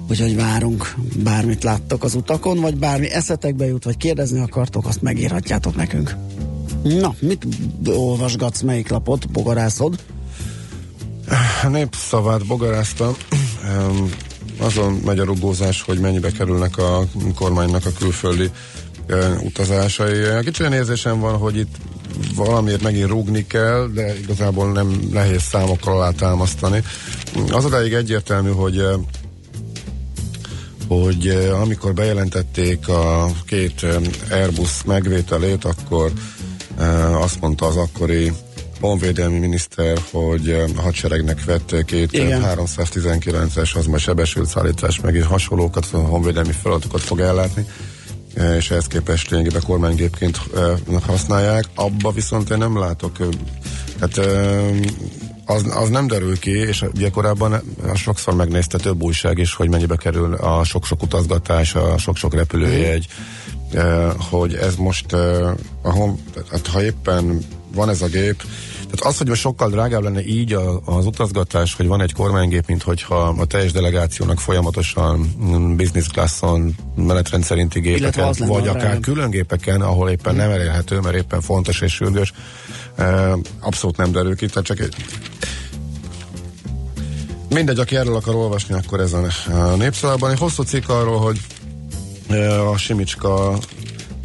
[0.09, 5.75] Úgyhogy várunk, bármit láttok az utakon, vagy bármi eszetekbe jut, vagy kérdezni akartok, azt megírhatjátok
[5.75, 6.15] nekünk.
[6.83, 7.47] Na, mit
[7.85, 9.99] olvasgatsz, melyik lapot, bogarászod?
[11.69, 13.13] Népszavát bogaráztam.
[14.57, 17.03] Azon megy a rugózás, hogy mennyibe kerülnek a
[17.35, 18.51] kormánynak a külföldi
[19.43, 20.39] utazásai.
[20.39, 21.75] Kicsit olyan érzésem van, hogy itt
[22.35, 26.83] valamiért megint rúgni kell, de igazából nem nehéz számokkal alátámasztani.
[27.51, 28.93] Az odáig egyértelmű, hogy e,
[30.87, 33.95] hogy eh, amikor bejelentették a két eh,
[34.31, 36.11] Airbus megvételét, akkor
[36.77, 38.31] eh, azt mondta az akkori
[38.79, 42.43] honvédelmi miniszter, hogy eh, a hadseregnek vett két eh, Igen.
[42.45, 47.94] 319-es, az majd sebesült szállítás, meg hasonlókat, a honvédelmi feladatokat fog ellátni eh,
[48.57, 50.39] és ehhez képest lényegében kormánygépként
[51.05, 51.65] használják.
[51.75, 53.17] Abba viszont én nem látok,
[53.99, 54.17] hát
[55.45, 57.61] az, az nem derül ki, és ugye korábban
[57.95, 63.07] sokszor megnézte több újság is, hogy mennyibe kerül a sok-sok utazgatás, a sok-sok repülőjegy,
[64.29, 65.05] hogy ez most,
[66.71, 68.43] ha éppen van ez a gép,
[68.89, 72.67] tehát az, hogy most sokkal drágább lenne így a, az utazgatás, hogy van egy kormánygép,
[72.67, 79.29] mint hogyha a teljes delegációnak folyamatosan mm, business classon, menetrend szerinti gépeken, vagy akár külön
[79.29, 82.33] gépeken, ahol éppen nem elérhető, mert éppen fontos és sürgős,
[83.59, 84.95] abszolút nem derül ki, tehát csak egy,
[87.49, 90.31] Mindegy, aki erről akar olvasni, akkor ez a, népszavában.
[90.31, 91.39] Egy hosszú cikk arról, hogy
[92.73, 93.57] a Simicska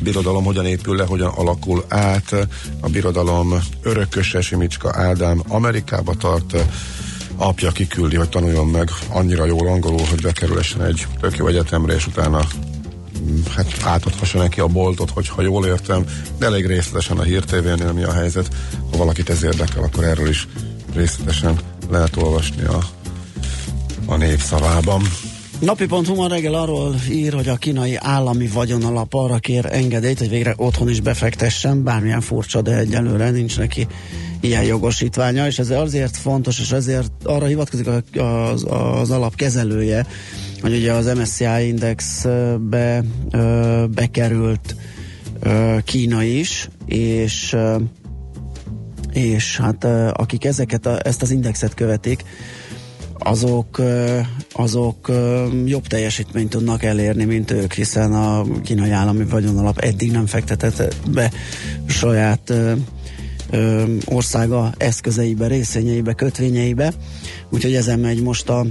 [0.03, 2.49] birodalom hogyan épül le, hogyan alakul át.
[2.81, 6.57] A birodalom örököse Simicska Ádám Amerikába tart,
[7.37, 12.07] apja kiküldi, hogy tanuljon meg annyira jól angolul, hogy bekerülessen egy tök jó egyetemre, és
[12.07, 12.41] utána
[13.21, 16.05] mm, hát átadhassa neki a boltot, hogyha jól értem,
[16.39, 18.49] de elég részletesen a Hír TV-nél mi a helyzet.
[18.91, 20.49] Ha valakit ez érdekel, akkor erről is
[20.95, 21.59] részletesen
[21.91, 22.79] lehet olvasni a,
[24.07, 25.03] a népszavában.
[25.61, 30.89] Napi.hu reggel arról ír, hogy a kínai állami vagyonalap arra kér engedélyt, hogy végre otthon
[30.89, 33.87] is befektessen, bármilyen furcsa, de egyelőre nincs neki
[34.41, 40.07] ilyen jogosítványa, és ez azért fontos, és ezért arra hivatkozik az, az alap kezelője,
[40.61, 44.77] hogy ugye az MSCI indexbe ö, bekerült
[45.41, 47.77] ö, Kína is, és ö,
[49.13, 52.25] és hát akik ezeket a, ezt az indexet követik,
[53.23, 53.83] azok,
[54.53, 55.13] azok
[55.65, 61.31] jobb teljesítményt tudnak elérni, mint ők, hiszen a kínai állami vagyonalap eddig nem fektetett be
[61.87, 62.53] saját
[64.05, 66.93] országa eszközeibe, részvényeibe, kötvényeibe,
[67.51, 68.67] úgyhogy ezen megy most a,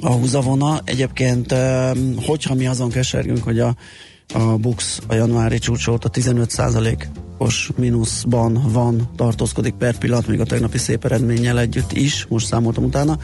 [0.00, 0.80] a húzavona.
[0.84, 1.54] Egyébként,
[2.26, 3.76] hogyha mi azon kesergünk, hogy a,
[4.34, 6.08] a Bux a januári csúcs óta
[7.38, 12.84] 15%-os mínuszban van, tartózkodik per pillanat, még a tegnapi szép eredménnyel együtt is, most számoltam
[12.84, 13.18] utána.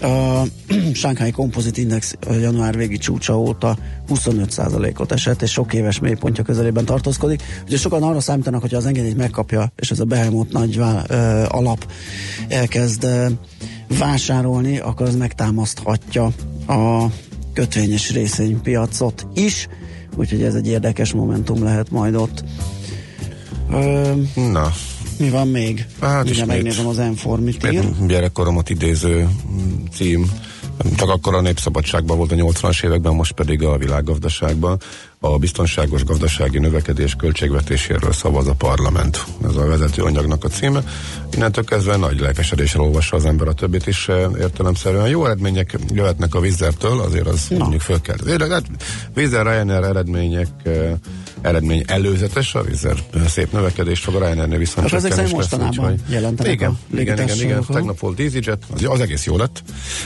[0.00, 0.42] A
[0.92, 3.76] Shanghai Composite Index január végi csúcsa óta
[4.08, 7.42] 25%-ot esett, és sok éves mélypontja közelében tartózkodik.
[7.66, 10.80] Ugye sokan arra számítanak, hogy az engedélyt megkapja, és ez a behemoth nagy
[11.48, 11.92] alap
[12.48, 13.06] elkezd
[13.98, 16.24] vásárolni, akkor az megtámaszthatja
[16.66, 17.06] a
[17.52, 19.68] kötvényes részvénypiacot is,
[20.16, 22.44] úgyhogy ez egy érdekes momentum lehet majd ott.
[23.72, 24.72] Ö, Na,
[25.18, 25.86] mi van még?
[26.00, 28.06] Hát Mindjárt megnézem az m mit ír.
[28.06, 30.30] Gyerekkoromat idéző mm, cím.
[30.96, 34.80] Csak akkor a népszabadságban volt a 80-as években, most pedig a világgazdaságban.
[35.20, 39.24] A biztonságos gazdasági növekedés költségvetéséről szavaz a parlament.
[39.48, 40.82] Ez a vezető anyagnak a címe.
[41.32, 45.08] Innentől kezdve nagy lelkesedéssel olvassa az ember a többit is eh, értelemszerűen.
[45.08, 47.58] Jó eredmények jöhetnek a Vizertől, azért az Na.
[47.58, 48.16] mondjuk föl kell.
[48.50, 48.64] Hát
[49.14, 50.92] Vizer Ryanair eredmények eh,
[51.42, 56.00] eredmény előzetes, a Vizer szép növekedést fog, a Ryanair viszont Hát ezek lesz, mostanában úgyhogy-
[56.08, 59.62] jelentenek igen, a igen, igen, igen, tegnap volt EasyJet, az, az egész jó lett.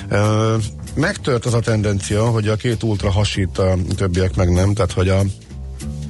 [0.09, 0.57] Ö,
[0.95, 5.09] Megtört az a tendencia, hogy a két ultra hasít, a többiek meg nem, tehát hogy
[5.09, 5.21] a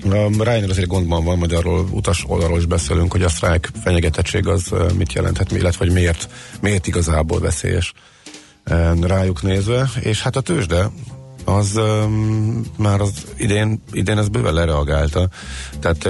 [0.04, 4.46] a Ryanair azért gondban van, majd arról utas oldalról is beszélünk, hogy a sztrájk fenyegetettség
[4.46, 6.28] az mit jelenthet, illetve hogy miért,
[6.60, 7.92] miért igazából veszélyes
[9.00, 10.90] rájuk nézve, és hát a tőzsde
[11.44, 15.28] az um, már az idén, idén ez bőven lereagálta.
[15.80, 16.08] Tehát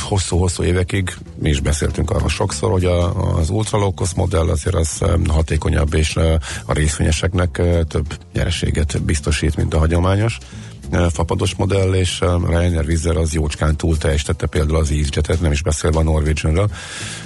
[0.00, 4.74] hosszú-hosszú évekig mi is beszéltünk arról sokszor, hogy a, az ultra low cost modell azért
[4.74, 11.06] az um, hatékonyabb, és uh, a részvényeseknek uh, több nyereséget biztosít, mint a hagyományos uh,
[11.10, 15.98] fapados modell, és Ryanair Wizz az jócskán túl teljesítette például az EasyJet-et, nem is beszélve
[15.98, 16.70] a Norwegianről,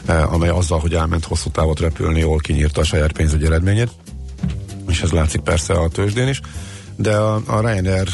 [0.07, 3.91] amely azzal, hogy elment hosszú távot repülni, jól kinyírta a saját pénzügyi eredményét,
[4.89, 6.41] és ez látszik persze a tőzsdén is,
[7.01, 8.09] de a, a Ryanair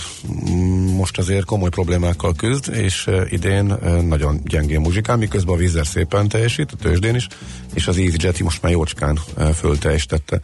[0.50, 3.74] mm, most azért komoly problémákkal küzd, és idén
[4.08, 7.28] nagyon gyengén muzsikál, miközben a Air szépen teljesít, a tőzsdén is,
[7.74, 9.18] és az EasyJet most már jócskán
[9.54, 10.40] fölteljesítette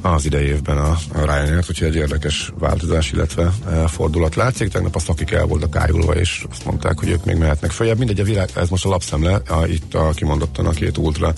[0.00, 4.68] az idei évben a, a Ryanair-t, úgyhogy egy érdekes változás, illetve uh, fordulat látszik.
[4.68, 7.98] Tegnap azt, akik el voltak ájulva, és azt mondták, hogy ők még mehetnek följebb.
[7.98, 11.32] Mindegy, a világ, ez most a lapszemle, a, itt a kimondottan a két ultra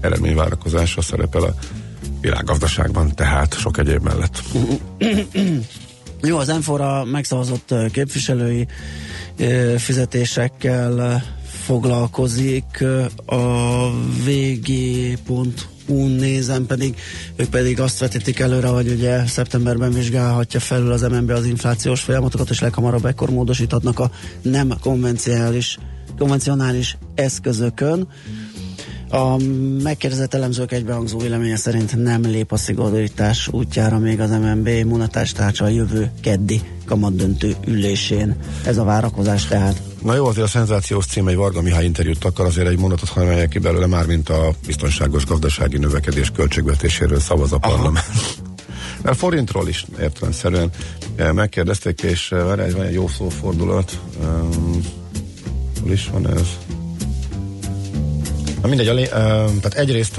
[0.00, 1.54] eredményvárakozása szerepel a
[2.20, 4.42] világgazdaságban, tehát sok egyéb mellett.
[6.22, 8.66] Jó, az Enfora megszavazott képviselői
[9.76, 11.22] fizetésekkel
[11.64, 12.84] foglalkozik,
[13.26, 13.90] a
[14.24, 16.96] vg.hu nézem pedig,
[17.36, 22.50] ők pedig azt vetítik előre, hogy ugye szeptemberben vizsgálhatja felül az MNB az inflációs folyamatokat,
[22.50, 24.10] és leghamarabb ekkor módosíthatnak a
[24.42, 25.78] nem konvencionális,
[26.18, 28.08] konvencionális eszközökön.
[29.10, 29.36] A
[29.82, 35.64] megkérdezett elemzők egybehangzó véleménye szerint nem lép a szigorítás útjára még az MNB monetáris tárcsa
[35.64, 38.36] a jövő keddi kamatdöntő ülésén.
[38.64, 39.82] Ez a várakozás tehát.
[40.02, 43.20] Na jó, azért a szenzációs cím egy Varga Mihály interjút akar, azért egy mondatot ha
[43.20, 48.04] emeljek ki belőle, már mint a biztonságos gazdasági növekedés költségvetéséről szavaz a parlament.
[49.02, 50.70] A forintról is értelemszerűen
[51.16, 54.00] eh, megkérdezték, és eh, várj, van egy jó szófordulat.
[54.22, 54.80] Um,
[55.82, 56.78] hol is van ez?
[58.62, 60.18] Na mindegy, a tehát egyrészt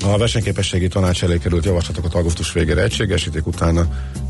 [0.00, 3.86] a versenyképességi tanács elé került javaslatokat augusztus végére egységesítik, utána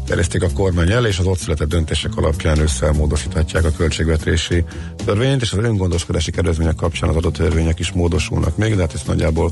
[0.06, 4.64] terjeszték a kormány el, és az ott született döntések alapján összemódosíthatják a költségvetési
[5.04, 9.06] törvényt, és az öngondoskodási kedvezmények kapcsán az adott törvények is módosulnak még, de hát ezt
[9.06, 9.50] nagyjából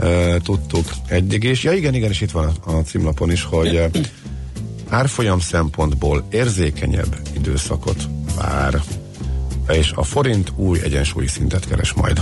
[0.00, 1.64] e, tudtuk eddig is.
[1.64, 3.90] Ja igen, igen, és itt van a, a címlapon is, hogy e,
[4.88, 8.82] árfolyam szempontból érzékenyebb időszakot vár,
[9.68, 12.20] és a forint új egyensúlyi szintet keres majd.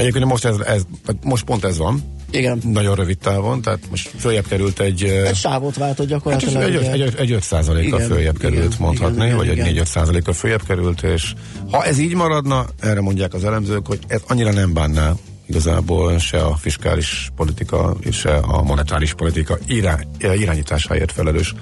[0.00, 0.82] Egyébként most, ez, ez,
[1.22, 2.60] most pont ez van, Igen.
[2.64, 5.02] nagyon rövid távon, tehát most följebb került egy...
[5.02, 6.62] Egy sávot váltott Hát gyakorlatilag.
[6.62, 6.90] egy, ugye.
[6.90, 9.84] egy, egy, egy 5 százalékkal Igen, följebb igen, került, mondhatni, igen, vagy igen, egy igen.
[9.84, 11.34] 4-5 százalékkal följebb került, és
[11.70, 15.12] ha ez így maradna, erre mondják az elemzők, hogy ez annyira nem bánná
[15.46, 21.54] igazából se a fiskális politika, és se a monetáris politika irány, irányításáért felelős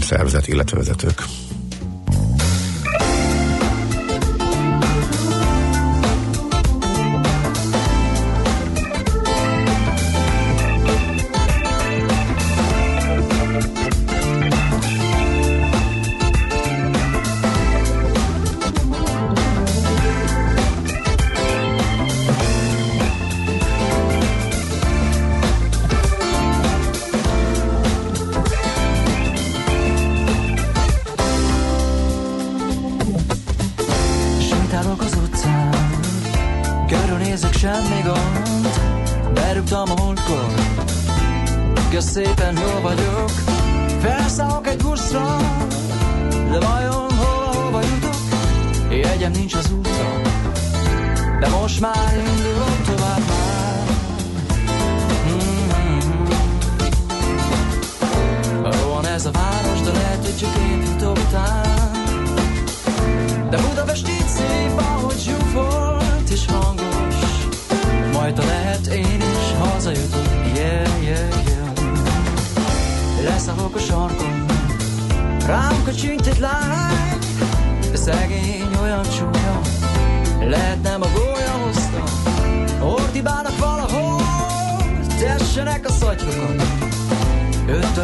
[0.00, 1.24] szervezet, illetve vezetők.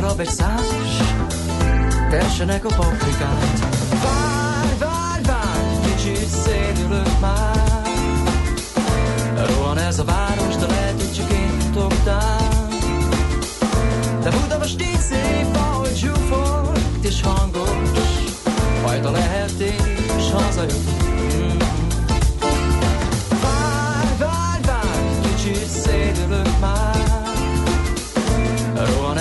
[0.00, 0.96] Darab egy százas
[2.10, 3.58] Tessenek a paprikát
[4.02, 7.82] Várj, várj, várj, kicsit szédülök már.
[9.46, 11.72] Rohan ez a város, de lehet, hogy csak én
[12.04, 12.68] tán.
[14.22, 18.08] De Budapest így szép, ahogy zsúfolt és hangos.
[18.82, 21.09] Majd a lehet én is hazajutok.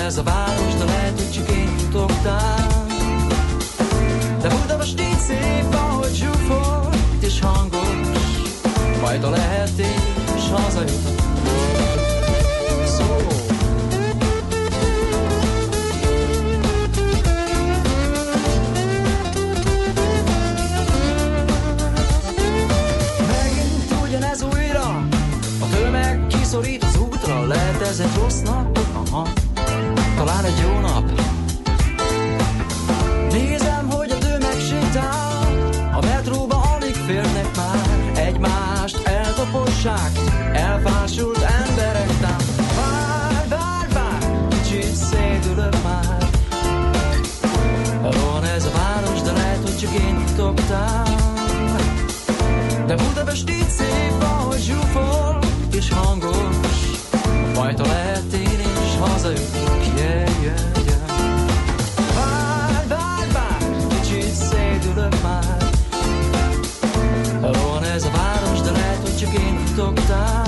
[0.09, 2.85] Ez a város, de lehet, hogy csak én futogtál.
[4.41, 8.07] De Budapest így szép, ahogy zsúfolt és hangos.
[9.01, 11.19] Majd a lehet én is hazajutok.
[12.85, 13.15] Szó.
[23.27, 25.07] Megint ugyanez újra
[25.59, 28.79] A tömeg kiszorít az útra Lehet ez egy rossz nap?
[28.93, 29.47] Aha
[30.19, 31.11] Talán egy jó nap?
[33.31, 38.11] Nézem, hogy a tömeg sétál A metróba alig férnek már.
[38.15, 40.11] Egymást eltapossák
[40.53, 42.37] Elfásult emberek tám
[42.75, 46.29] Várj, várj, várj Kicsit szédülök már.
[48.01, 51.17] Rohan ez a város, de lehet, hogy csak én futogtál
[52.87, 55.39] de Budapest így szép, ahogy zsúfol
[55.71, 56.79] és hangos.
[57.55, 59.88] Majd ha lehet én is hazajutok,
[69.79, 70.43] futogtál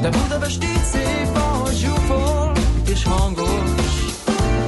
[0.00, 2.52] De Budapest így szép, ahogy zsúfol
[2.90, 3.94] és hangos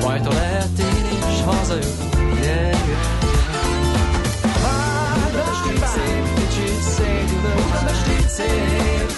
[0.02, 3.04] Majd ha lehet én is hazajutok, yeah, yeah,
[5.24, 9.10] Budapest így szép, kicsit szédülök Budapest így szép.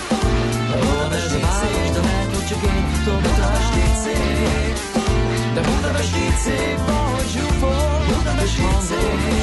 [0.71, 4.77] Város, de lehet, hogy csak én futogtál Budapest így szép.
[5.55, 9.39] De Budapest így szép, ahogy zsúfol Budapest így szép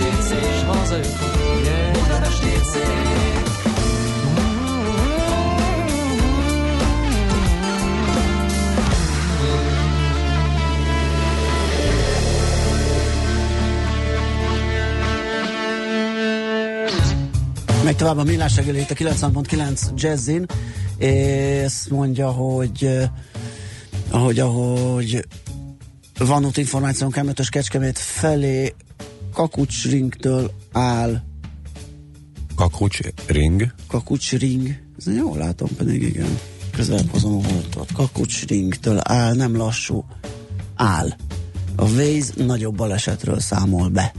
[0.00, 2.07] így szép, és hazajutok yeah.
[2.28, 3.06] Budapest így szép
[17.84, 20.46] Meg tovább a millás reggeli itt a 90.9 Jazzin,
[20.98, 23.08] és mondja, hogy eh,
[24.10, 25.26] ahogy, ahogy
[26.18, 28.74] van ott információnk M5-ös Kecskemét felé
[29.32, 31.27] Kakucsringtől áll
[32.58, 33.72] Kakucs ring.
[33.88, 36.38] Kakucsring, ez jól látom pedig igen,
[36.72, 37.92] közelebb hozom a voltot.
[37.92, 40.04] Kakucsringtől áll, nem lassú,
[40.74, 41.08] áll.
[41.76, 44.14] A Waze nagyobb balesetről számol be.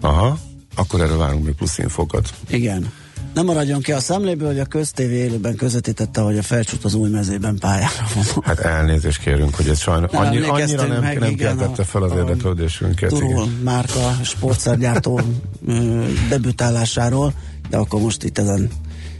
[0.00, 0.38] Aha,
[0.74, 2.34] akkor erről várunk még plusz infokat.
[2.48, 2.92] Igen.
[3.34, 7.10] Nem maradjon ki a szemléből, hogy a köztévé élőben közvetítette, hogy a felcsút az új
[7.10, 8.42] mezében pályára van.
[8.42, 12.02] Hát elnézést kérünk, hogy ez sajnos Nem annyi, annyira nem, meg, nem igen, keltette fel
[12.02, 13.08] az a érdeklődésünket.
[13.08, 15.20] Turul márka sportszergyártó
[16.28, 17.34] debütálásáról,
[17.68, 18.70] de akkor most itt ezen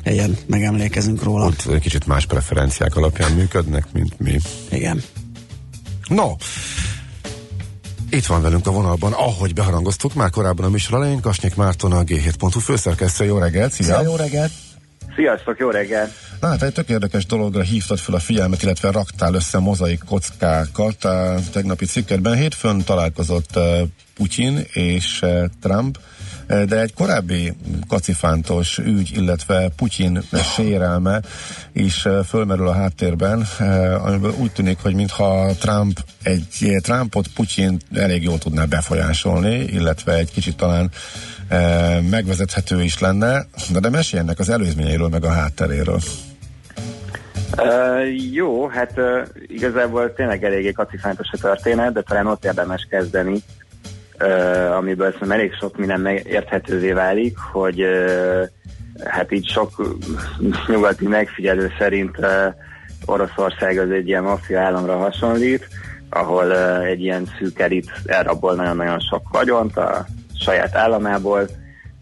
[0.05, 1.47] helyen megemlékezünk róla.
[1.47, 4.39] Ott egy kicsit más preferenciák alapján működnek, mint mi.
[4.71, 5.03] Igen.
[6.09, 6.37] No,
[8.15, 12.03] itt van velünk a vonalban, ahogy beharangoztuk már korábban a műsor elején, Kasnyik Márton, a
[12.03, 13.25] G7.hu főszerkesztő.
[13.25, 14.03] Jó reggelt, szia!
[14.03, 14.53] jó reggelt!
[15.17, 16.11] Sziasztok, jó reggel!
[16.41, 21.05] Na hát egy tök érdekes dologra hívtad fel a figyelmet, illetve raktál össze mozaik kockákat
[21.05, 22.37] a tegnapi cikkedben.
[22.37, 23.81] Hétfőn találkozott uh,
[24.15, 25.99] Putyin és uh, Trump,
[26.47, 27.53] de egy korábbi
[27.89, 30.21] kacifántos ügy, illetve Putyin
[30.55, 31.21] sérelme
[31.73, 37.79] is uh, fölmerül a háttérben, uh, amiből úgy tűnik, hogy mintha Trump egy Trumpot Putyin
[37.95, 40.91] elég jól tudná befolyásolni, illetve egy kicsit talán
[41.51, 46.01] uh, megvezethető is lenne, de, de mesélj ennek az előzményeiről, meg a hátteréről.
[47.57, 53.43] Uh, jó, hát uh, igazából tényleg eléggé kacifántos a történet, de talán ott érdemes kezdeni,
[54.21, 57.85] uh, amiből szerintem elég sok minden érthetővé válik, hogy
[59.05, 59.71] hát így sok
[60.69, 62.55] nyugati megfigyelő szerint uh,
[63.05, 65.69] Oroszország az egy ilyen maffia államra hasonlít,
[66.11, 70.07] ahol egy ilyen szűk elit elrabol nagyon-nagyon sok vagyont a
[70.41, 71.41] saját államából,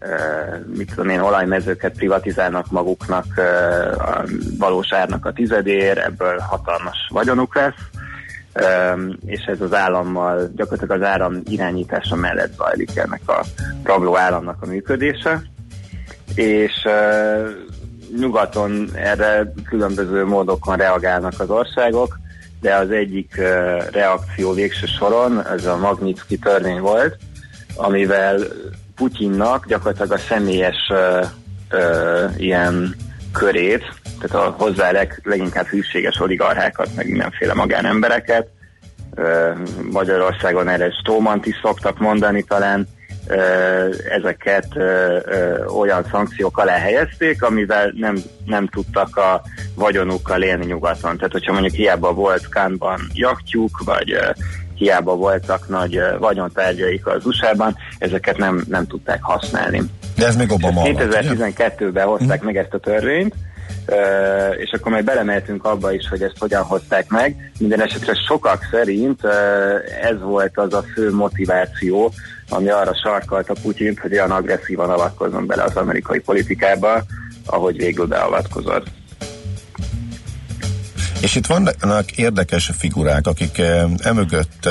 [0.01, 4.23] uh, mit tudom én, olajmezőket privatizálnak maguknak uh, a
[4.59, 7.89] valós árnak a tizedér, ebből hatalmas vagyonuk lesz,
[9.25, 13.43] és ez az állammal, gyakorlatilag az áram irányítása mellett zajlik ennek a
[13.83, 15.41] rabló államnak a működése,
[16.35, 16.87] és
[18.17, 22.19] nyugaton erre különböző módokon reagálnak az országok,
[22.61, 23.35] de az egyik
[23.91, 27.17] reakció végső soron, ez a Magnitsky törvény volt,
[27.75, 28.39] amivel
[28.95, 31.25] Putyinnak gyakorlatilag a személyes uh,
[32.37, 32.95] ilyen
[33.33, 33.83] körét,
[34.19, 38.47] tehát a hozzá leg, leginkább hűséges oligarchákat, meg mindenféle magánembereket,
[39.91, 42.87] Magyarországon erre Stómant is szoktak mondani talán,
[44.09, 44.67] ezeket
[45.77, 49.41] olyan szankciók alá helyezték, amivel nem, nem tudtak a
[49.75, 51.15] vagyonukkal élni nyugaton.
[51.15, 54.17] Tehát, hogyha mondjuk hiába volt Kánban jachtjuk, vagy
[54.75, 59.81] hiába voltak nagy vagyontárgyaik az USA-ban, ezeket nem, nem tudták használni.
[60.23, 61.21] De ez még Obama alatt, ugye?
[61.23, 63.35] 2012-ben hozták meg ezt a törvényt,
[63.87, 67.51] Uh, és akkor majd belemeltünk abba is, hogy ezt hogyan hozták meg.
[67.59, 69.31] Minden esetre sokak szerint uh,
[70.01, 72.13] ez volt az a fő motiváció,
[72.49, 77.03] ami arra sarkalta Putyint, hogy olyan agresszívan avatkozzon bele az amerikai politikába,
[77.45, 78.87] ahogy végül beavatkozott.
[81.21, 83.61] És itt vannak érdekes figurák, akik
[83.97, 84.69] emögött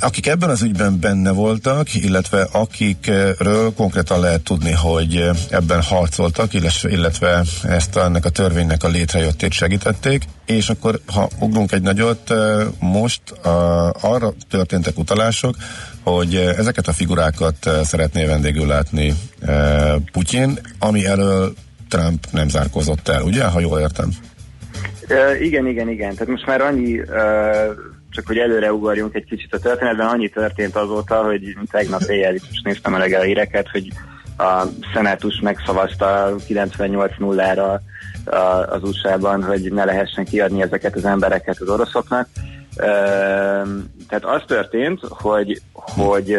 [0.00, 6.50] akik ebben az ügyben benne voltak, illetve akikről konkrétan lehet tudni, hogy ebben harcoltak,
[6.82, 12.34] illetve, ezt ennek a törvénynek a létrejöttét segítették, és akkor, ha ugrunk egy nagyot,
[12.78, 15.56] most a, arra történtek utalások,
[16.02, 19.14] hogy ezeket a figurákat szeretné vendégül látni
[20.12, 21.54] Putyin, ami elől
[21.88, 24.10] Trump nem zárkozott el, ugye, ha jól értem?
[25.08, 26.14] Uh, igen, igen, igen.
[26.14, 27.06] Tehát most már annyi, uh,
[28.10, 32.60] csak hogy előre ugorjunk egy kicsit a történetben, annyi történt azóta, hogy tegnap éjjel is
[32.62, 33.88] néztem reggel a híreket, hogy
[34.38, 37.80] a szenátus megszavazta 98-0-ra
[38.24, 38.36] a-
[38.70, 42.28] az USA-ban, hogy ne lehessen kiadni ezeket az embereket az oroszoknak.
[44.08, 46.38] Tehát az történt, hogy, hogy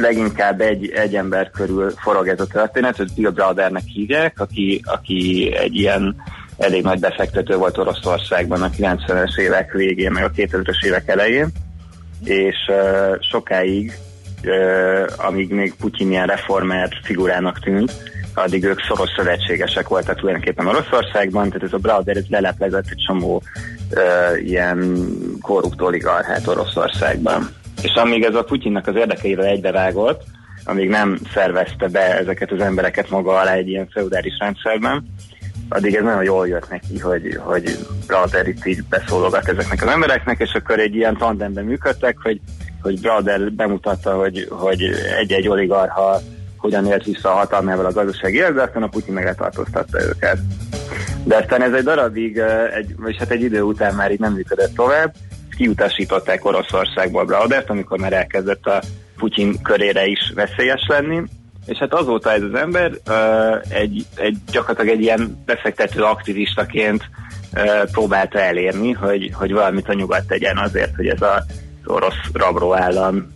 [0.00, 5.52] leginkább egy, egy ember körül forog ez a történet, hogy Bill Browdernek hívják, aki, aki
[5.56, 6.16] egy ilyen
[6.58, 11.48] elég nagy befektető volt Oroszországban a 90-es évek végén, meg a 2000-es évek elején,
[12.24, 13.92] és uh, sokáig,
[14.44, 17.92] uh, amíg még Putyin ilyen reformer figurának tűnt,
[18.34, 23.42] addig ők szoros szövetségesek voltak tulajdonképpen Oroszországban, tehát ez a Browder ez leleplezett egy csomó
[23.90, 25.06] uh, ilyen
[25.40, 27.48] korrupt oligarchát Oroszországban.
[27.82, 30.22] És amíg ez a Putyinnak az érdekeivel egybevágott,
[30.64, 35.06] amíg nem szervezte be ezeket az embereket maga alá egy ilyen feudális rendszerben,
[35.68, 40.40] addig ez nagyon jól jött neki, hogy, hogy Brother itt így beszólogat ezeknek az embereknek,
[40.40, 42.40] és akkor egy ilyen tandemben működtek, hogy,
[42.82, 44.82] hogy Brother bemutatta, hogy, hogy
[45.18, 46.20] egy-egy oligarha
[46.56, 50.38] hogyan élt vissza a hatalmával a gazdasági életbe, a Putyin meg letartóztatta őket.
[51.24, 52.38] De aztán ez egy darabig,
[52.76, 55.14] egy, vagy hát egy idő után már így nem működött tovább,
[55.56, 58.82] kiutasították Oroszországból Braudert, amikor már elkezdett a
[59.16, 61.22] Putyin körére is veszélyes lenni,
[61.66, 62.92] és hát azóta ez az ember
[63.68, 67.02] egy, egy gyakorlatilag egy ilyen befektető aktivistaként
[67.92, 72.74] próbálta elérni, hogy, hogy valamit a nyugat tegyen azért, hogy ez a, az orosz rabró
[72.74, 73.32] állam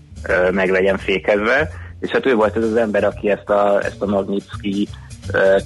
[0.50, 1.70] meg legyen fékezve,
[2.00, 4.88] és hát ő volt ez az ember, aki ezt a, ezt a Magnitsky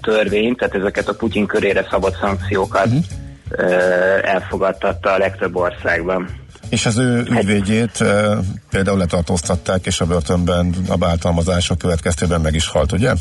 [0.01, 3.03] törvényt, tehát ezeket a Putyin körére szabott szankciókat uh-huh.
[3.51, 6.29] uh, elfogadtatta a legtöbb országban.
[6.73, 8.39] És az ő ügyvédjét e,
[8.71, 13.13] például letartóztatták, és a börtönben a bántalmazások következtében meg is halt, ugye?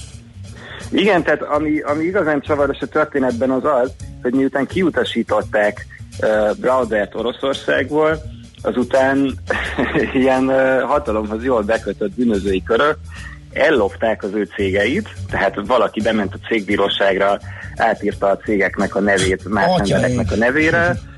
[0.90, 3.92] Igen, tehát ami, ami igazán csavaros a történetben az az,
[4.22, 5.86] hogy miután kiutasították
[6.20, 8.22] uh, Braudert Oroszországból,
[8.62, 9.34] azután
[10.22, 12.98] ilyen uh, hatalomhoz jól bekötött bűnözői körök
[13.54, 17.40] ellopták az ő cégeit, tehát valaki bement a cégbíróságra,
[17.76, 20.96] átírta a cégeknek a nevét más embereknek a nevére,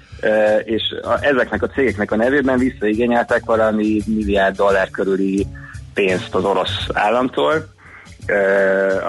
[0.64, 5.48] és a, ezeknek a cégeknek a nevében visszaigényeltek valami milliárd dollár körüli
[5.94, 7.74] pénzt az orosz államtól,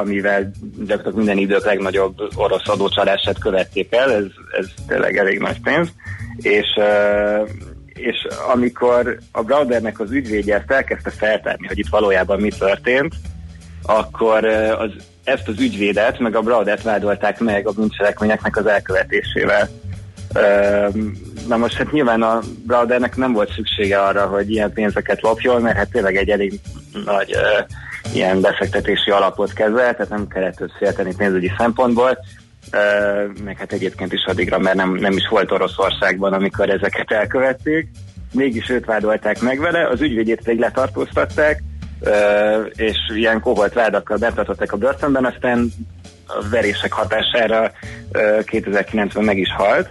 [0.00, 4.24] amivel gyakorlatilag minden idők legnagyobb orosz adócsalását követték el, ez,
[4.58, 5.88] ez tényleg elég nagy pénz,
[6.36, 6.66] és,
[7.94, 13.14] és amikor a Browdernek az ügyvédje ezt elkezdte feltárni, hogy itt valójában mi történt,
[13.82, 14.90] akkor az,
[15.24, 19.68] ezt az ügyvédet, meg a Browdert vádolták meg a bűncselekményeknek az elkövetésével.
[21.49, 25.76] Na most hát nyilván a Browdernek nem volt szüksége arra, hogy ilyen pénzeket lopjon, mert
[25.76, 26.61] hát tényleg egy elég
[27.05, 27.37] nagy
[28.12, 32.18] ilyen befektetési alapot kezel, tehát nem kellett félteni pénzügyi szempontból,
[33.45, 37.89] meg hát egyébként is addigra, mert nem, nem is volt Oroszországban, amikor ezeket elkövették.
[38.32, 41.62] Mégis őt vádolták meg vele, az ügyvédjét pedig letartóztatták,
[42.01, 42.11] uh,
[42.74, 45.72] és ilyen koholt vádakkal betartották a börtönben, aztán
[46.26, 47.70] a verések hatására uh,
[48.45, 49.91] 2009-ben meg is halt.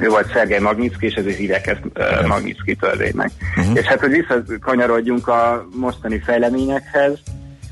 [0.00, 3.30] Ő volt Szergej Magnitsky, és ezért hívják ezt uh, Magnitsky törvénynek.
[3.56, 3.76] Uh-huh.
[3.76, 7.18] És hát, hogy visszakanyarodjunk a mostani fejleményekhez,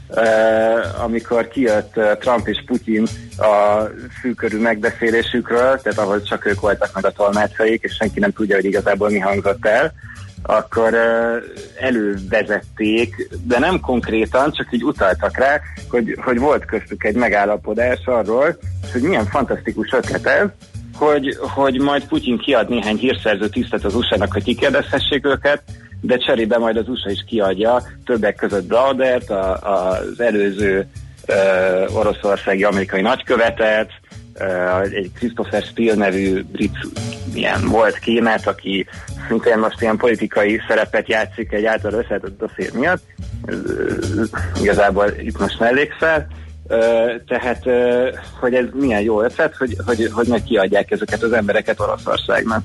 [0.08, 3.06] uh, amikor kijött uh, Trump és Putin
[3.38, 3.82] a
[4.20, 8.64] fűkörű megbeszélésükről, tehát ahol csak ők voltak meg a tolmácsaik, és senki nem tudja, hogy
[8.64, 9.92] igazából mi hangzott el,
[10.42, 11.42] akkor uh,
[11.80, 18.58] elővezették, de nem konkrétan, csak így utaltak rá, hogy, hogy volt köztük egy megállapodás arról,
[18.92, 20.48] hogy milyen fantasztikus ötlet ez,
[21.00, 25.62] hogy, hogy majd Putyin kiad néhány hírszerző tisztet az USA-nak, hogy kikérdezhessék őket,
[26.00, 30.86] de cserébe majd az USA is kiadja többek között Braudert, a, az előző
[31.28, 33.90] uh, oroszországi amerikai nagykövetet,
[34.34, 36.78] uh, egy Christopher Steele nevű brit
[37.34, 38.86] ilyen volt kémet, aki
[39.28, 43.02] szintén most ilyen politikai szerepet játszik egy által összetett dosszér miatt.
[43.46, 44.24] Ez, ö,
[44.60, 46.26] igazából itt most mellékszel.
[47.26, 47.64] Tehát,
[48.40, 52.62] hogy ez milyen jó ötlet, hogy, hogy, hogy meg kiadják ezeket az embereket Oroszországnak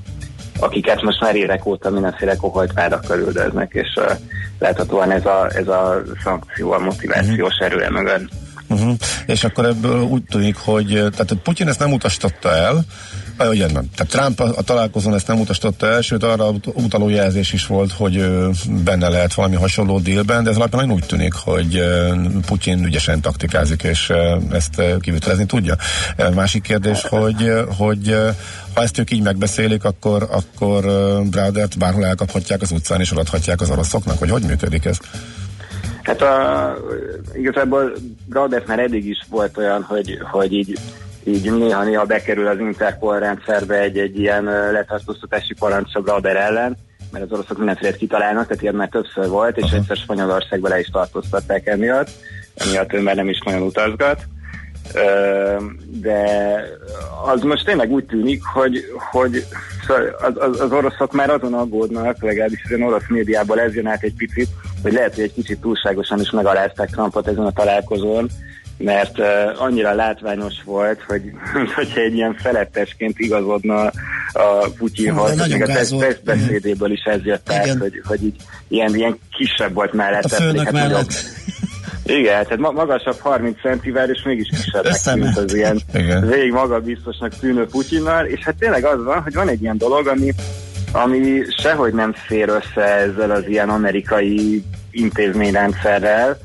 [0.58, 4.10] akiket most már évek óta mindenféle koholt vádakkal üldöznek, és uh,
[4.58, 8.28] láthatóan ez a, ez a szankció, a motivációs erője mögött.
[8.68, 8.96] Uh-huh.
[9.26, 12.84] És akkor ebből úgy tűnik, hogy tehát Putyin ezt nem utasította el,
[13.36, 13.90] vagy ugye nem.
[13.94, 17.66] Tehát Trump a, a találkozón ezt nem utasította el, sőt arra ut- utaló jelzés is
[17.66, 18.50] volt, hogy ö,
[18.84, 21.84] benne lehet valami hasonló délben, de ez alapján úgy tűnik, hogy
[22.46, 24.12] Putyin ügyesen taktikázik, és
[24.52, 25.76] ezt kivitelezni tudja.
[26.34, 28.16] Másik kérdés, hogy, hogy
[28.74, 33.60] ha ezt ők így megbeszélik, akkor, akkor ö, Braudert bárhol elkaphatják az utcán, és adathatják
[33.60, 34.98] az oroszoknak, hogy hogy működik ez?
[36.06, 36.76] Hát a,
[37.32, 37.92] igazából
[38.28, 40.78] Braudert már eddig is volt olyan, hogy, hogy így,
[41.24, 46.76] így néha-néha bekerül az Interpol rendszerbe egy, egy ilyen letartóztatási parancs a Brauder ellen,
[47.12, 49.76] mert az oroszok mindenféle kitalálnak, tehát ilyen már többször volt, és Aha.
[49.76, 52.08] egyszer Spanyolországba le is tartóztatták emiatt,
[52.54, 54.26] emiatt ő már nem is nagyon utazgat.
[55.86, 56.20] De
[57.26, 59.44] az most tényleg úgy tűnik, hogy, hogy
[59.86, 64.02] szóval az, az, az oroszok már azon aggódnak, legalábbis az orosz médiából ez jön át
[64.02, 64.48] egy picit,
[64.82, 68.28] hogy lehet, hogy egy kicsit túlságosan is megalázták Trumpot ezen a találkozón,
[68.78, 69.26] mert uh,
[69.62, 71.22] annyira látványos volt, hogy
[71.76, 73.90] hogyha egy ilyen felettesként igazodna
[74.32, 76.06] a Putyinhoz, még a gáz test, volt.
[76.06, 77.78] test beszédéből is ez jött át, Igen.
[77.78, 78.36] hogy, hogy így
[78.68, 80.24] ilyen, ilyen kisebb volt mellett.
[80.24, 80.90] A főnök hát mellett.
[80.90, 81.10] nagyobb-
[82.04, 86.26] igen, tehát ma- magasabb 30 centivel, és mégis kisebbnek tűnt az ilyen Igen.
[86.26, 90.32] végig magabiztosnak tűnő Putyinnal, és hát tényleg az van, hogy van egy ilyen dolog, ami,
[90.96, 96.38] ami sehogy nem fér össze ezzel az ilyen amerikai intézményrendszerrel,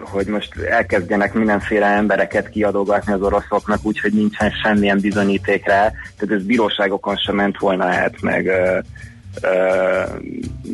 [0.00, 6.42] hogy most elkezdjenek mindenféle embereket kiadogatni az oroszoknak, úgyhogy nincsen semmilyen bizonyíték rá, tehát ez
[6.42, 8.50] bíróságokon sem ment volna át, meg,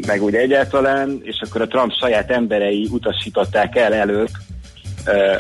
[0.07, 4.33] meg úgy egyáltalán, és akkor a Trump saját emberei utasították el előtt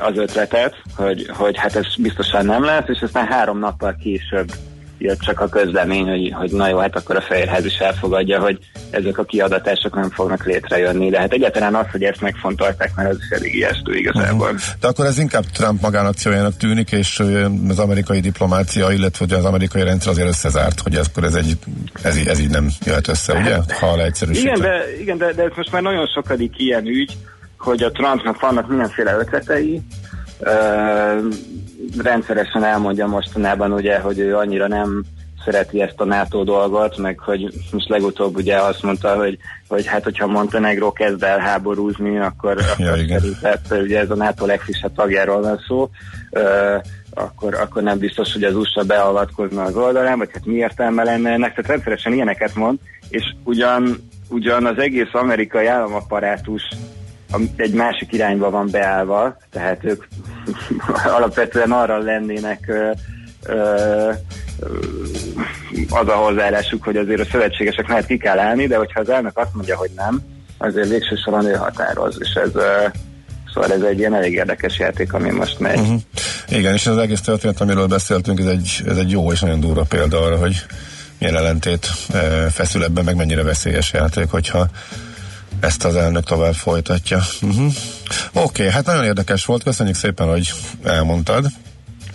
[0.02, 4.52] az ötletet, hogy, hogy hát ez biztosan nem lesz, és aztán három nappal később
[4.98, 8.58] jött csak a közlemény, hogy, hogy na jó, hát akkor a Fehérház is elfogadja, hogy
[8.90, 11.10] ezek a kiadatások nem fognak létrejönni.
[11.10, 14.54] De hát egyáltalán az, hogy ezt megfontolták, mert az is elég ijesztő igazából.
[14.80, 17.22] De akkor ez inkább Trump magánakciójának tűnik, és
[17.68, 21.56] az amerikai diplomácia, illetve ugye az amerikai rendszer azért összezárt, hogy akkor ez, egy,
[22.02, 23.56] ez, így- ez így nem jöhet össze, ugye?
[23.80, 24.50] Ha leegyszerűsítve.
[24.50, 27.16] Igen, de, igen de, de ez most már nagyon sokadik ilyen ügy,
[27.58, 29.80] hogy a Trumpnak vannak mindenféle ötletei,
[31.98, 35.04] rendszeresen elmondja mostanában ugye, hogy ő annyira nem
[35.44, 40.02] szereti ezt a NATO dolgot, meg hogy most legutóbb ugye azt mondta, hogy, hogy hát
[40.04, 43.18] hogyha Montenegro kezd el háborúzni, akkor, Ja, akkor igen.
[43.18, 45.90] szerintet, ugye ez a NATO legfrissebb tagjáról van szó,
[46.30, 46.76] ö,
[47.14, 51.30] akkor, akkor nem biztos, hogy az USA beavatkozna az oldalán, vagy hát mi értelme lenne
[51.30, 52.78] ennek, tehát rendszeresen ilyeneket mond,
[53.08, 56.97] és ugyan, ugyan az egész amerikai államaparátus am-
[57.56, 60.04] egy másik irányba van beállva, tehát ők
[61.16, 62.90] alapvetően arra lennének ö,
[63.46, 64.10] ö,
[65.88, 69.38] az a hozzáállásuk, hogy azért a szövetségesek mellett ki kell állni, de hogyha az elnök
[69.38, 70.20] azt mondja, hogy nem,
[70.58, 72.86] azért végső soron ő határoz, és ez ö,
[73.54, 75.78] szóval ez egy ilyen elég érdekes játék, ami most megy.
[75.78, 76.00] Uh-huh.
[76.48, 79.60] Igen, és ez az egész történet, amiről beszéltünk, ez egy, ez egy jó és nagyon
[79.60, 80.64] durva példa arra, hogy
[81.18, 81.86] milyen ellentét
[82.50, 84.68] feszül ebben, meg mennyire veszélyes játék, hogyha
[85.60, 87.22] ezt az elnök tovább folytatja.
[87.42, 87.72] Uh-huh.
[88.32, 90.52] Oké, okay, hát nagyon érdekes volt, köszönjük szépen, hogy
[90.84, 91.46] elmondtad.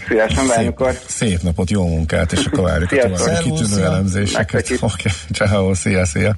[0.07, 0.99] Szívesen várjuk akkor.
[1.05, 4.71] Szép napot, jó munkát, és akkor várjuk a további kitűnő elemzéseket.
[4.71, 5.47] Oké, okay.
[5.47, 6.35] ciao, szia, szia.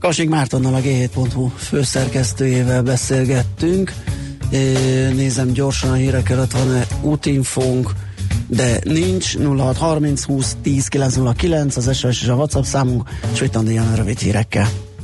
[0.00, 3.92] Kasik Mártonnal a G7.hu főszerkesztőjével beszélgettünk.
[4.50, 4.72] É,
[5.14, 7.90] Nézem gyorsan a hírek előtt van-e útinfónk,
[8.46, 9.36] de nincs.
[9.36, 13.62] 0630 20 10 909 az SOS és a WhatsApp számunk, és itt a
[13.94, 14.68] rövid hírekkel.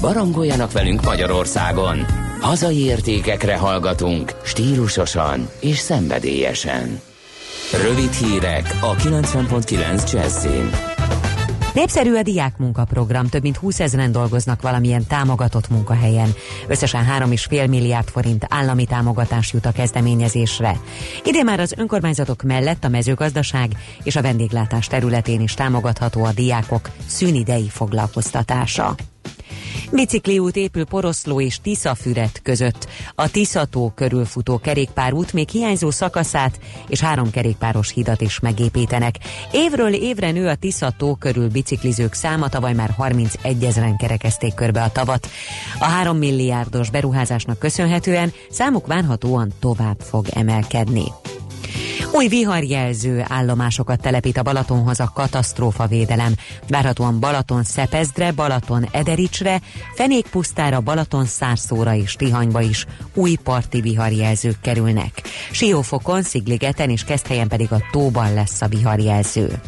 [0.00, 2.06] Barangoljanak velünk Magyarországon.
[2.40, 7.00] Hazai értékekre hallgatunk, stílusosan és szenvedélyesen.
[7.82, 10.70] Rövid hírek a 90.9 Jazzin.
[11.74, 16.34] Népszerű a diák munkaprogram, több mint 20 ezeren dolgoznak valamilyen támogatott munkahelyen.
[16.68, 20.80] Összesen 3,5 milliárd forint állami támogatás jut a kezdeményezésre.
[21.24, 23.70] Idén már az önkormányzatok mellett a mezőgazdaság
[24.02, 28.94] és a vendéglátás területén is támogatható a diákok szünidei foglalkoztatása.
[29.92, 32.88] Bicikliút épül Poroszló és Tiszafüret között.
[33.14, 39.14] A Tiszató körülfutó kerékpárút még hiányzó szakaszát és három kerékpáros hidat is megépítenek.
[39.52, 44.92] Évről évre nő a Tiszató körül biciklizők száma, tavaly már 31 ezeren kerekezték körbe a
[44.92, 45.28] tavat.
[45.78, 51.04] A 3 milliárdos beruházásnak köszönhetően számuk várhatóan tovább fog emelkedni.
[52.12, 56.32] Új viharjelző állomásokat telepít a Balatonhoz a katasztrófavédelem.
[56.68, 59.60] Várhatóan Balaton Szepezdre, Balaton Edericsre,
[59.94, 65.22] Fenékpusztára, Balaton Szárszóra és Tihanyba is új parti viharjelzők kerülnek.
[65.50, 69.60] Siófokon, Szigligeten és Keszthelyen pedig a tóban lesz a viharjelző.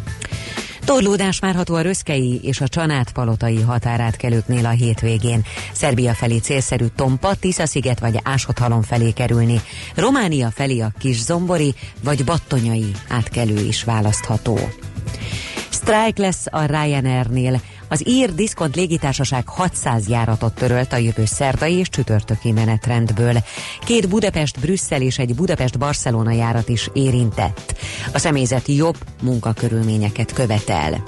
[0.84, 5.44] Torlódás várható a Röszkei és a Csanát-palotai határátkelőknél a hétvégén.
[5.72, 9.60] Szerbia felé célszerű Tompa, Tisza-sziget vagy Ásothalom felé kerülni.
[9.94, 14.58] Románia felé a Kis-Zombori vagy Battonyai átkelő is választható.
[15.82, 17.60] Sztrájk lesz a Ryanairnél.
[17.88, 23.34] Az ír diszkont légitársaság 600 járatot törölt a jövő szerdai és csütörtöki menetrendből.
[23.84, 27.74] Két Budapest-Brüsszel és egy Budapest-Barcelona járat is érintett.
[28.12, 31.02] A személyzet jobb munkakörülményeket követel.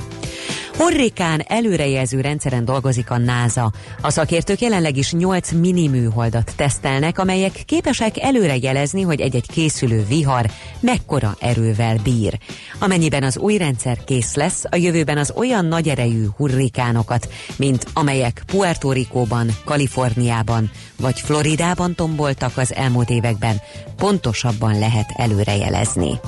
[0.76, 3.72] Hurrikán előrejelző rendszeren dolgozik a NASA.
[4.00, 10.50] A szakértők jelenleg is 8 mini műholdat tesztelnek, amelyek képesek előrejelezni, hogy egy-egy készülő vihar
[10.80, 12.38] mekkora erővel bír.
[12.78, 18.42] Amennyiben az új rendszer kész lesz, a jövőben az olyan nagy erejű hurrikánokat, mint amelyek
[18.46, 20.70] Puerto Ricóban, Kaliforniában
[21.00, 23.60] vagy Floridában tomboltak az elmúlt években,
[23.96, 26.20] pontosabban lehet előrejelezni.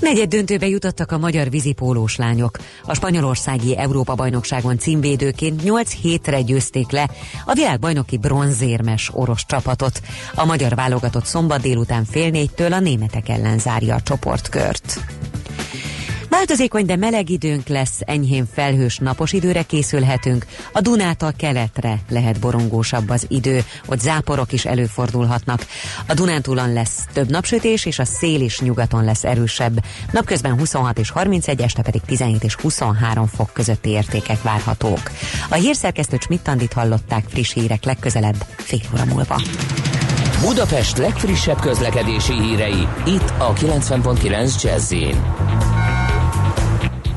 [0.00, 2.58] Negyed döntőbe jutottak a magyar vízipólós lányok.
[2.82, 2.94] A
[3.34, 7.08] spanyolországi Európa-bajnokságon címvédőként 8 hétre győzték le
[7.44, 10.00] a világbajnoki bronzérmes orosz csapatot.
[10.34, 14.98] A magyar válogatott szombat délután fél négytől a németek ellen zárja a csoportkört.
[16.46, 20.46] Változékony, de meleg időnk lesz, enyhén felhős napos időre készülhetünk.
[20.72, 25.66] A Dunától keletre lehet borongósabb az idő, ott záporok is előfordulhatnak.
[26.06, 29.84] A Dunántúlon lesz több napsütés, és a szél is nyugaton lesz erősebb.
[30.10, 35.10] Napközben 26 és 31, este pedig 17 és 23 fok közötti értékek várhatók.
[35.48, 39.42] A hírszerkesztő Csmittandit hallották friss hírek legközelebb fél óra múlva.
[40.40, 44.92] Budapest legfrissebb közlekedési hírei, itt a 90.9 jazz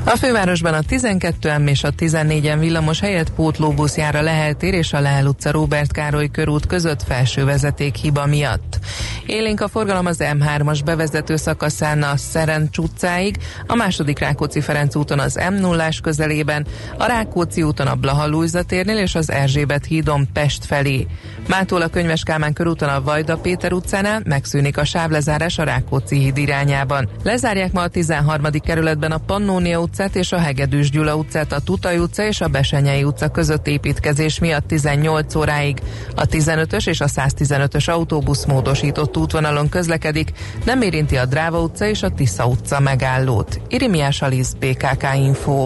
[0.08, 5.00] a fővárosban a 12M és a 14M villamos helyett pótlóbusz jár a Lehel és a
[5.00, 8.80] Lehel utca Róbert Károly körút között felső vezeték hiba miatt.
[9.26, 13.38] Élénk a forgalom az M3-as bevezető szakaszán a Szerencs utcáig,
[13.68, 16.66] a második Rákóczi Ferenc úton az m 0 közelében,
[16.98, 21.08] a Rákóczi úton a Blaha térnél és az Erzsébet hídon Pest felé.
[21.48, 26.38] Mától a Könyves Kálmán körúton a Vajda Péter utcánál megszűnik a sávlezárás a Rákóczi híd
[26.38, 27.10] irányában.
[27.24, 28.44] Lezárják ma a 13.
[28.64, 33.04] kerületben a Pannónia utcát és a Hegedűs Gyula utcát, a Tutaj utca és a Besenyei
[33.04, 35.82] utca között építkezés miatt 18 óráig.
[36.16, 40.32] A 15-ös és a 115-ös autóbusz módosított útvonalon közlekedik,
[40.66, 43.62] nem érinti a Dráva utca és a Tisza utca megállót.
[43.68, 45.66] Irimiás Alisz, BKK Info.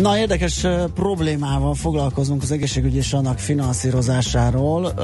[0.00, 4.94] Na, érdekes problémával foglalkozunk az egészségügy és annak finanszírozásáról,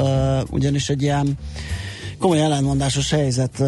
[0.51, 1.39] ugyanis egy ilyen
[2.19, 3.61] komoly ellenmondásos helyzet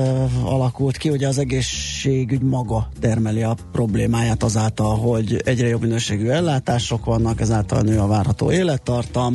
[0.45, 7.05] alakult ki, hogy az egészségügy maga termeli a problémáját azáltal, hogy egyre jobb minőségű ellátások
[7.05, 9.33] vannak, ezáltal nő a várható élettartam,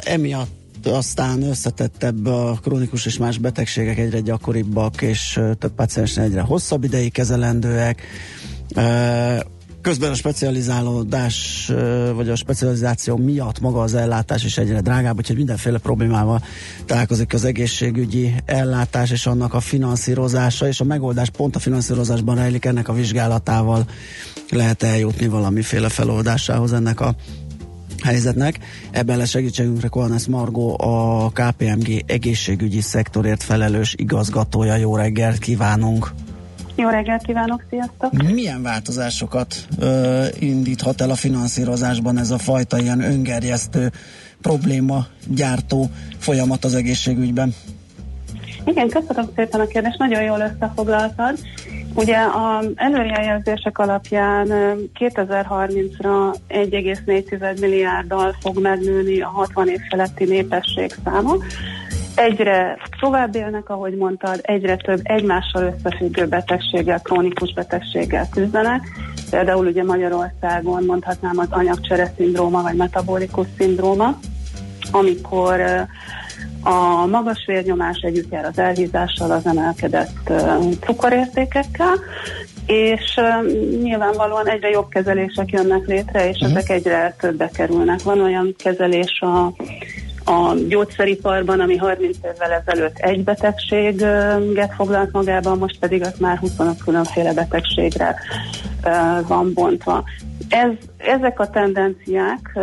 [0.00, 6.84] emiatt aztán összetettebb a krónikus és más betegségek egyre gyakoribbak, és több paciensnél egyre hosszabb
[6.84, 8.02] ideig kezelendőek.
[9.82, 11.70] Közben a specializálódás,
[12.14, 16.42] vagy a specializáció miatt maga az ellátás is egyre drágább, úgyhogy mindenféle problémával
[16.84, 22.64] találkozik az egészségügyi ellátás és annak a finanszírozása, és a megoldás pont a finanszírozásban rejlik
[22.64, 23.88] ennek a vizsgálatával
[24.50, 27.14] lehet eljutni valamiféle feloldásához ennek a
[28.02, 28.58] helyzetnek.
[28.90, 34.76] Ebben lesz segítségünkre Kolnász Margó, a KPMG egészségügyi szektorért felelős igazgatója.
[34.76, 36.12] Jó reggelt kívánunk!
[36.80, 38.12] Jó reggelt kívánok, sziasztok!
[38.32, 43.90] Milyen változásokat ö, indíthat el a finanszírozásban ez a fajta ilyen öngerjesztő
[44.42, 47.54] probléma gyártó folyamat az egészségügyben?
[48.64, 51.38] Igen, köszönöm szépen a kérdést, nagyon jól összefoglaltad.
[51.94, 60.94] Ugye az előrejelzések alapján ö, 2030-ra 1,4 milliárddal fog megnőni a 60 év feletti népesség
[61.04, 61.36] száma.
[62.18, 68.80] Egyre tovább élnek, ahogy mondtad, egyre több egymással összefüggő betegséggel, krónikus betegséggel küzdenek.
[69.30, 74.18] Például ugye Magyarországon mondhatnám az anyagcsere szindróma, vagy metabolikus szindróma,
[74.90, 75.60] amikor
[76.62, 80.32] a magas vérnyomás együtt jár az elhízással, az emelkedett
[80.80, 81.94] cukorértékekkel,
[82.66, 83.20] és
[83.82, 86.56] nyilvánvalóan egyre jobb kezelések jönnek létre, és uh-huh.
[86.56, 88.02] ezek egyre többe kerülnek.
[88.02, 89.52] Van olyan kezelés a,
[90.28, 96.82] a gyógyszeriparban, ami 30 évvel ezelőtt egy betegséget foglalt magában, most pedig az már 25
[96.84, 98.16] különféle betegségre
[99.26, 100.04] van bontva.
[100.48, 102.58] Ez, ezek a tendenciák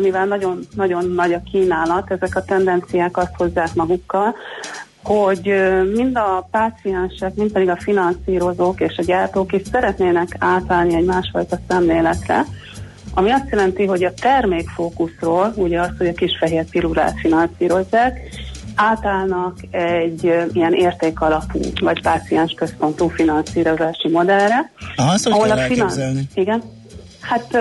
[0.00, 4.34] mivel nagyon, nagyon nagy a kínálat, ezek a tendenciák azt hozzák magukkal,
[5.02, 5.54] hogy
[5.94, 11.58] mind a páciensek, mind pedig a finanszírozók és a gyártók is szeretnének átállni egy másfajta
[11.68, 12.44] szemléletre,
[13.14, 18.18] ami azt jelenti, hogy a termékfókuszról, ugye azt, hogy a kisfehér pirulát finanszírozzák,
[18.74, 24.70] átállnak egy ilyen értékalapú vagy páciens központú finanszírozási modellre.
[24.96, 26.28] Aha, ezt ahol a finan- elképzelni?
[26.34, 26.62] Igen.
[27.20, 27.58] Hát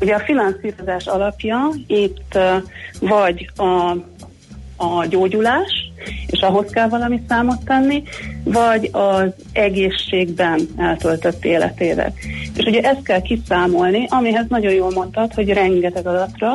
[0.00, 2.38] ugye a finanszírozás alapja itt
[3.00, 3.96] vagy a,
[4.76, 5.92] a gyógyulás,
[6.26, 8.02] és ahhoz kell valami számot tenni,
[8.44, 12.26] vagy az egészségben eltöltött életévek.
[12.56, 16.54] És ugye ezt kell kiszámolni, amihez nagyon jól mondtad, hogy rengeteg adatra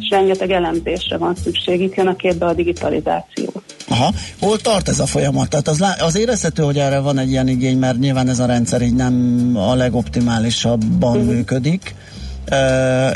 [0.00, 1.80] és rengeteg elemzésre van szükség.
[1.80, 3.52] Itt jön a képbe a digitalizáció.
[3.88, 5.48] Aha, hol tart ez a folyamat?
[5.48, 8.82] Tehát az, az érezhető, hogy erre van egy ilyen igény, mert nyilván ez a rendszer
[8.82, 11.34] így nem a legoptimálisabban uh-huh.
[11.34, 11.94] működik.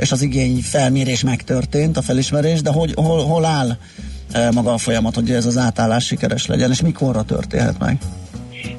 [0.01, 3.77] és az igény felmérés megtörtént, a felismerés, de hogy, hol, hol áll
[4.55, 7.99] maga a folyamat, hogy ez az átállás sikeres legyen, és mikorra történhet meg?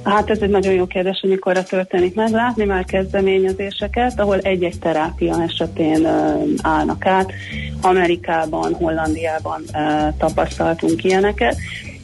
[0.04, 2.32] Hát ez egy nagyon jó kérdés, hogy mikorra történik meg.
[2.32, 7.32] Látni már kezdeményezéseket, ahol egy-egy terápia esetén ö, állnak át.
[7.82, 11.56] Amerikában, Hollandiában ö, tapasztaltunk ilyeneket.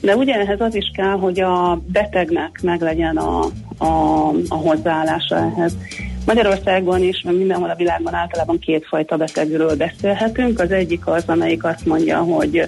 [0.02, 3.40] De ugye ehhez az is kell, hogy a betegnek meglegyen a,
[3.78, 5.74] a, a hozzáállása ehhez.
[6.26, 10.60] Magyarországon is, meg mindenhol a világban általában kétfajta betegről beszélhetünk.
[10.60, 12.68] Az egyik az, amelyik azt mondja, hogy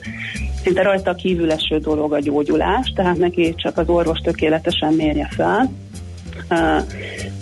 [0.64, 5.70] szinte rajta kívül eső dolog a gyógyulás, tehát neki csak az orvos tökéletesen mérje fel,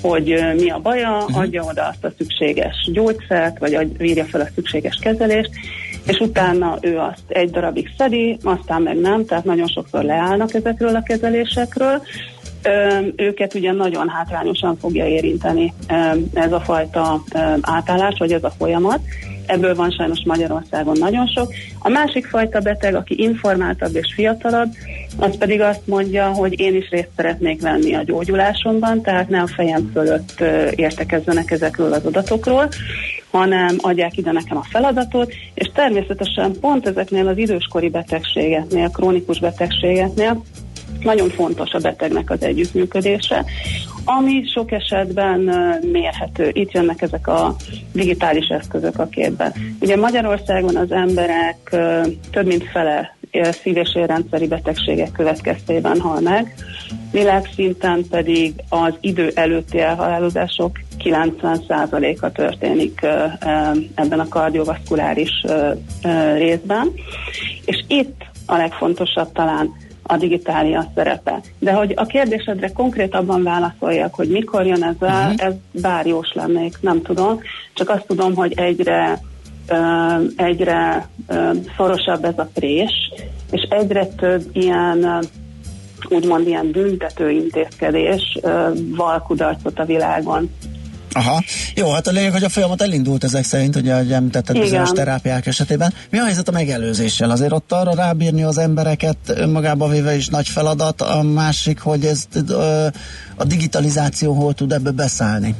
[0.02, 1.38] hogy mi a baja, uh-huh.
[1.38, 5.50] adja oda azt a szükséges gyógyszert, vagy írja fel a szükséges kezelést,
[6.06, 10.96] és utána ő azt egy darabig szedi, aztán meg nem, tehát nagyon sokszor leállnak ezekről
[10.96, 12.02] a kezelésekről.
[13.16, 15.74] Őket ugye nagyon hátrányosan fogja érinteni
[16.34, 17.24] ez a fajta
[17.62, 19.00] átállás, vagy ez a folyamat.
[19.46, 21.54] Ebből van sajnos Magyarországon nagyon sok.
[21.80, 24.70] A másik fajta beteg, aki informáltabb és fiatalabb,
[25.18, 29.48] az pedig azt mondja, hogy én is részt szeretnék venni a gyógyulásomban, tehát ne a
[29.48, 30.44] fejem fölött
[30.76, 32.68] értekezzenek ezekről az adatokról,
[33.32, 40.44] hanem adják ide nekem a feladatot, és természetesen pont ezeknél az időskori betegségeknél, krónikus betegségeknél
[41.04, 43.46] nagyon fontos a betegnek az együttműködése,
[44.06, 45.40] ami sok esetben
[45.92, 46.50] mérhető.
[46.54, 47.56] Itt jönnek ezek a
[47.94, 49.54] digitális eszközök a képbe.
[49.80, 51.76] Ugye Magyarországon az emberek
[52.32, 56.54] több mint fele szív- és érrendszeri betegségek következtében hal meg,
[57.12, 63.02] világszinten pedig az idő előtti elhalálozások 90%-a történik
[63.96, 65.46] ebben a kardiovaszkuláris
[66.34, 66.92] részben.
[67.66, 69.76] És itt a legfontosabb talán
[70.10, 71.40] a digitália szerepe.
[71.60, 75.48] De hogy a kérdésedre konkrétabban válaszoljak, hogy mikor jön ez el, uh-huh.
[75.48, 77.40] ez bár jós lennék, nem tudom.
[77.74, 79.20] Csak azt tudom, hogy egyre
[80.36, 81.08] egyre
[81.78, 83.12] szorosabb ez a prés,
[83.52, 85.24] és egyre több ilyen
[86.10, 88.40] úgymond ilyen büntető intézkedés
[88.96, 90.50] val kudarcot a világon.
[91.14, 91.44] Aha.
[91.76, 94.68] Jó, hát a lényeg, hogy a folyamat elindult ezek szerint, ugye, hogy említetted Igen.
[94.68, 95.94] bizonyos terápiák esetében.
[96.10, 97.30] Mi a helyzet a megelőzéssel?
[97.30, 102.28] Azért ott arra rábírni az embereket önmagába véve is nagy feladat, a másik, hogy ez
[103.36, 105.56] a digitalizáció hol tud ebbe beszállni?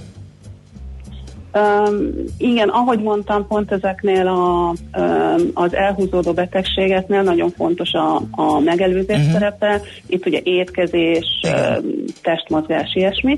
[1.54, 8.60] Um, igen, ahogy mondtam, pont ezeknél a, um, az elhúzódó betegségeknél nagyon fontos a, a
[8.60, 9.32] megelőzés uh-huh.
[9.32, 9.82] szerepe.
[10.08, 13.38] Itt ugye étkezés, um, testmozgás, ilyesmi.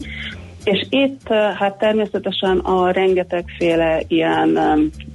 [0.63, 4.59] És itt hát természetesen a rengetegféle ilyen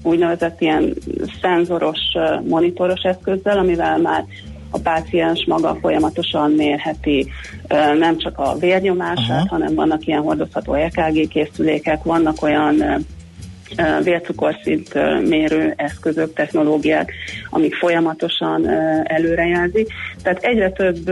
[0.03, 0.95] úgynevezett ilyen
[1.41, 1.99] szenzoros,
[2.49, 4.25] monitoros eszközzel, amivel már
[4.71, 7.27] a páciens maga folyamatosan mérheti
[7.99, 9.47] nem csak a vérnyomását, Aha.
[9.49, 13.05] hanem vannak ilyen hordozható EKG készülékek, vannak olyan
[14.03, 14.95] vércukorszint
[15.29, 17.13] mérő eszközök, technológiák,
[17.51, 18.69] amik folyamatosan
[19.05, 19.93] előrejelzik.
[20.23, 21.09] Tehát egyre több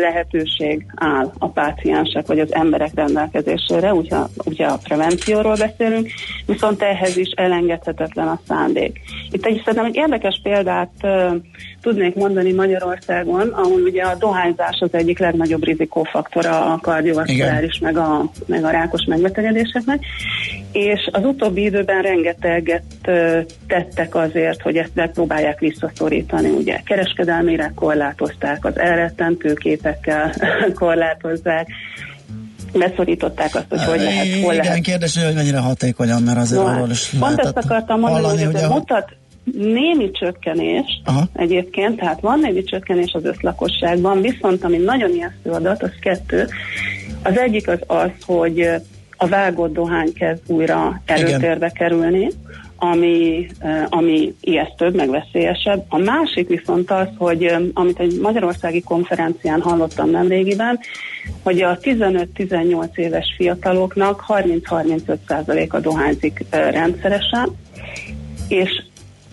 [0.00, 6.08] lehetőség áll a páciensek vagy az emberek rendelkezésére, ugye, ugye a prevencióról beszélünk,
[6.46, 9.00] viszont ehhez is elengedhetetlen a szándék.
[9.30, 10.90] Itt egy, szerintem egy érdekes példát
[11.82, 18.30] tudnék mondani Magyarországon, ahol ugye a dohányzás az egyik legnagyobb rizikófaktora a kardiovaszkuláris meg a,
[18.46, 20.04] meg a rákos megbetegedéseknek,
[20.72, 26.48] és az utóbbi időben rengeteget ö, tettek azért, hogy ezt megpróbálják visszaszorítani.
[26.48, 30.34] Ugye kereskedelmére korlátozták, az elrettentő képekkel
[30.80, 31.68] korlátozzák,
[32.72, 36.68] beszorították azt, hogy hogy lehet, hol Igen, lehet kérdés, hogy mennyire hatékonyan, mert azért No,
[36.68, 39.12] arról is Pont ezt akartam mondani, hallani, hogy ez mutat
[39.58, 41.28] némi csökkenést Aha.
[41.32, 46.48] egyébként, tehát van némi csökkenés az összlakosságban, viszont ami nagyon ijesztő adat, az kettő.
[47.22, 48.68] Az egyik az az, hogy
[49.22, 52.28] a vágott dohány kezd újra előtérbe kerülni,
[52.76, 53.46] ami,
[53.88, 55.84] ami ijesztőbb, meg veszélyesebb.
[55.88, 60.78] A másik viszont az, hogy amit egy magyarországi konferencián hallottam nemrégiben,
[61.42, 67.56] hogy a 15-18 éves fiataloknak 30-35%-a dohányzik eh, rendszeresen,
[68.48, 68.82] és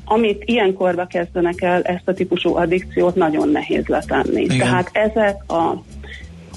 [0.06, 4.42] amit ilyenkorba kezdenek el ezt a típusú addikciót, nagyon nehéz letenni.
[4.42, 4.58] Igen.
[4.58, 5.84] Tehát ezek a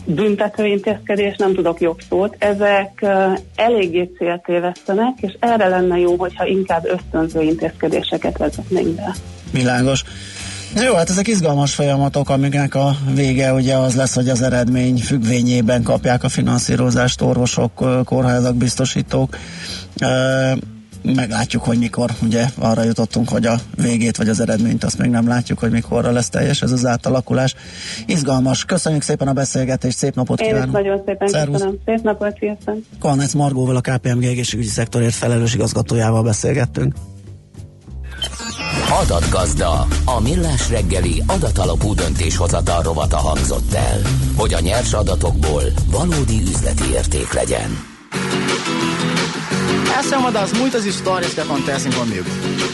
[0.04, 3.04] büntető intézkedés, nem tudok jobb szót, ezek
[3.56, 9.14] eléggé céltévesztenek, és erre lenne jó, hogyha inkább ösztönző intézkedéseket vezetnénk be.
[9.52, 10.04] Világos.
[10.84, 15.82] Jó, hát ezek izgalmas folyamatok, amiknek a vége ugye az lesz, hogy az eredmény függvényében
[15.82, 19.36] kapják a finanszírozást orvosok, kórházak, biztosítók.
[21.02, 25.28] Meglátjuk, hogy mikor, ugye arra jutottunk, hogy a végét vagy az eredményt azt még nem
[25.28, 27.54] látjuk, hogy mikorra lesz teljes ez az átalakulás.
[28.06, 28.64] Izgalmas.
[28.64, 30.72] Köszönjük szépen a beszélgetést, szép napot Én kívánok.
[30.72, 31.56] nagyon szépen Szervusz.
[31.56, 31.78] köszönöm.
[31.84, 32.76] Szép napot, sziasztok!
[32.98, 36.94] Kalnec Margóval, a KPMG egészségügyi szektorért felelős igazgatójával beszélgettünk.
[39.02, 44.00] Adatgazda, a millás reggeli adatalapú döntéshozatal rovata hangzott el,
[44.36, 47.70] hogy a nyers adatokból valódi üzleti érték legyen.
[49.98, 52.28] Essa é uma das muitas histórias que acontecem comigo.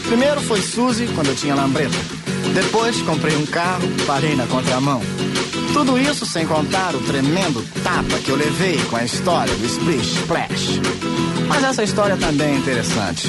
[0.07, 1.97] Primeiro foi Suzy, quando eu tinha lambreta.
[2.53, 5.01] Depois comprei um carro, parei na contramão.
[5.73, 10.15] Tudo isso sem contar o tremendo tapa que eu levei com a história do Splish
[10.19, 10.79] Splash.
[11.47, 13.27] Mas essa história também é interessante.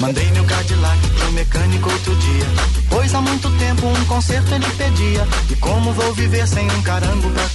[0.00, 2.46] Mandei meu Cadillac pro mecânico outro dia.
[2.90, 5.26] Pois há muito tempo um conserto ele pedia.
[5.50, 7.48] E como vou viver sem um carango pra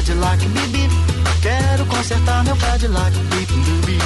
[0.00, 0.42] Cadillac?
[0.48, 0.88] Bibi,
[1.42, 3.12] quero consertar meu Cadillac.
[3.18, 3.98] Dubi.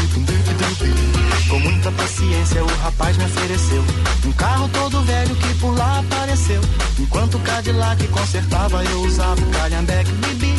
[1.48, 3.84] Com muita paciência o rapaz me ofereceu
[4.26, 6.60] um carro todo velho que por lá apareceu.
[6.98, 10.10] Enquanto o Cadillac consertava eu usava o calhambeque.
[10.10, 10.54] Bibi,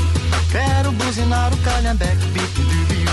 [0.54, 2.26] quero buzinar o calhambeque.
[2.28, 3.06] Dubi.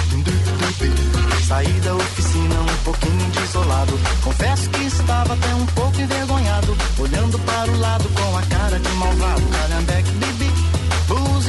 [1.48, 3.98] Saí da oficina um pouquinho desolado.
[4.22, 6.76] Confesso que estava até um pouco envergonhado.
[7.00, 9.42] Olhando para o lado com a cara de malvado.
[9.42, 10.71] Calhambeque, bibi.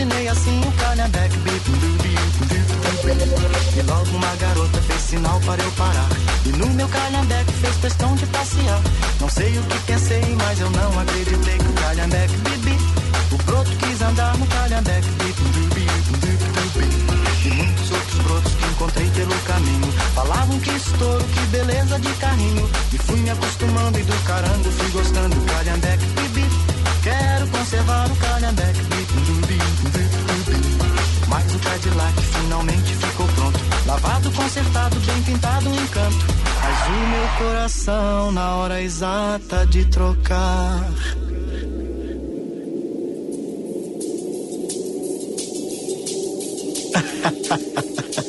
[0.04, 2.60] Buzinei assim o calhambeque, dubi, dubi.
[3.78, 6.10] E logo uma garota fez sinal para eu parar.
[6.46, 8.82] E no meu calhambeque fez questão de passear.
[9.22, 12.78] Não sei o que pensei, mas eu não acreditei que o calhambeque, bibi.
[13.32, 15.08] O broto quis andar no calhambeque.
[17.46, 22.70] E muitos outros brotos que encontrei pelo caminho Falavam que estouro, que beleza de carrinho
[22.94, 26.53] E fui me acostumando e do carango fui gostando Calhambeque, bibi,
[27.04, 28.80] quero conservar o calhambeque.
[31.28, 33.60] Mas o Cadillac finalmente ficou pronto.
[33.86, 36.26] Lavado, consertado, bem pintado, um encanto.
[36.62, 40.90] Mas o meu coração na hora exata de trocar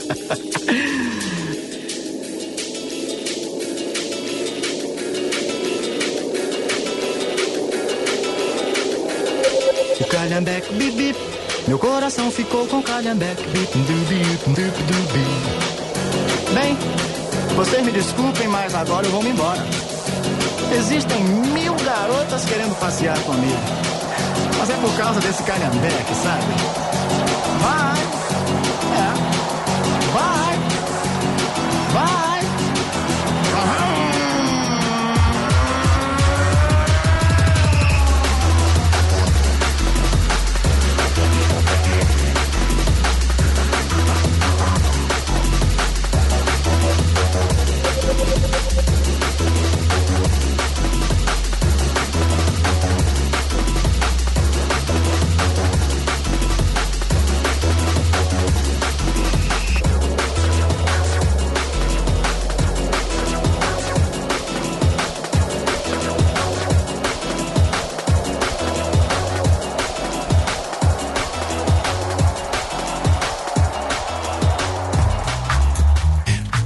[10.34, 11.18] calhambeque, bip, bip.
[11.68, 13.78] Meu coração ficou com calhambeque, bip.
[16.52, 16.76] Bem,
[17.54, 19.64] vocês me desculpem, mas agora eu vou me embora.
[20.76, 23.60] Existem mil garotas querendo passear comigo.
[24.58, 26.52] Mas é por causa desse calhambeque, sabe?
[27.60, 28.13] Vai!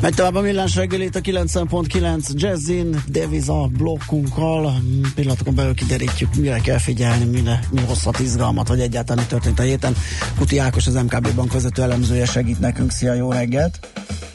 [0.01, 4.83] Megy tovább a millás reggelét a 90.9 Jazzin, deviza blokkunkkal.
[5.15, 9.63] Pillanatokon belül kiderítjük, mire kell figyelni, mire, mi hozhat izgalmat, vagy egyáltalán mi történt a
[9.63, 9.95] héten.
[10.39, 12.91] Kuti Ákos, az MKB bank vezető elemzője segít nekünk.
[12.91, 13.79] Szia, jó reggelt!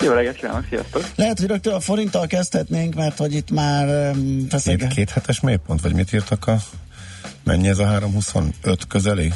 [0.01, 1.05] Jó reggelt kívánok, sziasztok!
[1.15, 4.77] Lehet, hogy rögtön a forinttal kezdhetnénk, mert hogy itt már um, feszeg...
[4.77, 6.57] Két, két hetes mélypont, vagy mit írtak a...
[7.43, 9.33] Mennyi ez a 325 közeli?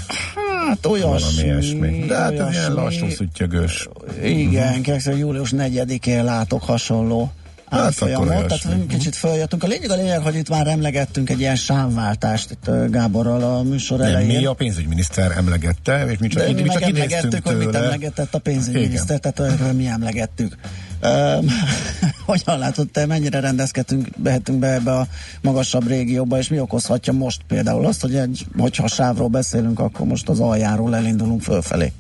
[0.68, 1.42] Hát olyasmi.
[1.42, 2.06] Valami ilyesmi.
[2.08, 2.56] De hát ez olyasmi.
[2.60, 3.88] ilyen lassú, szüttyögős.
[4.24, 5.18] Igen, uh-huh.
[5.20, 7.32] július 4-én látok hasonló
[7.70, 8.86] Hát árfolyamot, akkor tehát olyasmi.
[8.88, 9.64] kicsit följöttünk.
[9.64, 13.98] A lényeg a lényeg, hogy itt már emlegettünk egy ilyen sávváltást itt Gáborral a műsor
[14.00, 14.38] Nem, elején.
[14.38, 17.70] mi a pénzügyminiszter emlegette, és mi csak, De id- mi mi csak emlegettük, hogy mit
[17.70, 17.84] tőle.
[17.84, 20.56] emlegetett a pénzügyminiszter, tehát erről mi emlegettük.
[21.04, 21.46] Um,
[22.26, 25.06] hogyan látod te, mennyire rendezkedtünk, behetünk be ebbe a
[25.42, 30.08] magasabb régióba, és mi okozhatja most például azt, hogy egy, hogyha a sávról beszélünk, akkor
[30.08, 31.92] most az aljáról elindulunk fölfelé.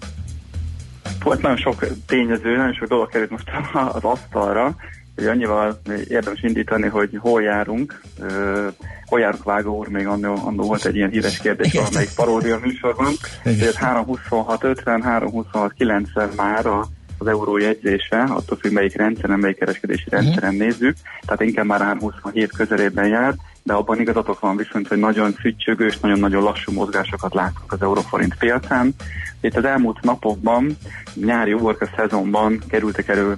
[1.24, 3.50] Volt nagyon sok tényező, nagyon sok dolog került most
[3.94, 4.76] az asztalra,
[5.16, 8.02] hogy annyival érdemes indítani, hogy hol járunk.
[8.20, 8.68] Uh,
[9.06, 13.14] hol járunk Vágó úr, még annó, annó volt egy ilyen híres kérdés valamelyik paródia műsorban.
[13.44, 16.88] hogy Ez 326.50, 326.90 már a,
[17.18, 20.96] az euró jegyzése, attól függ melyik rendszeren, melyik kereskedési rendszeren nézzük,
[21.26, 26.00] tehát inkább már 327 közelében jár, de abban igazatok van viszont, hogy nagyon szüttyögő és
[26.00, 28.96] nagyon-nagyon lassú mozgásokat látunk az euróforint piacán.
[29.42, 30.78] Itt az elmúlt napokban,
[31.14, 33.36] nyári uborka szezonban kerültek elő,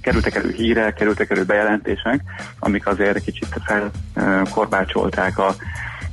[0.00, 2.20] kerültek elő hírek, kerültek elő bejelentések,
[2.58, 3.56] amik azért kicsit
[4.14, 5.54] felkorbácsolták a,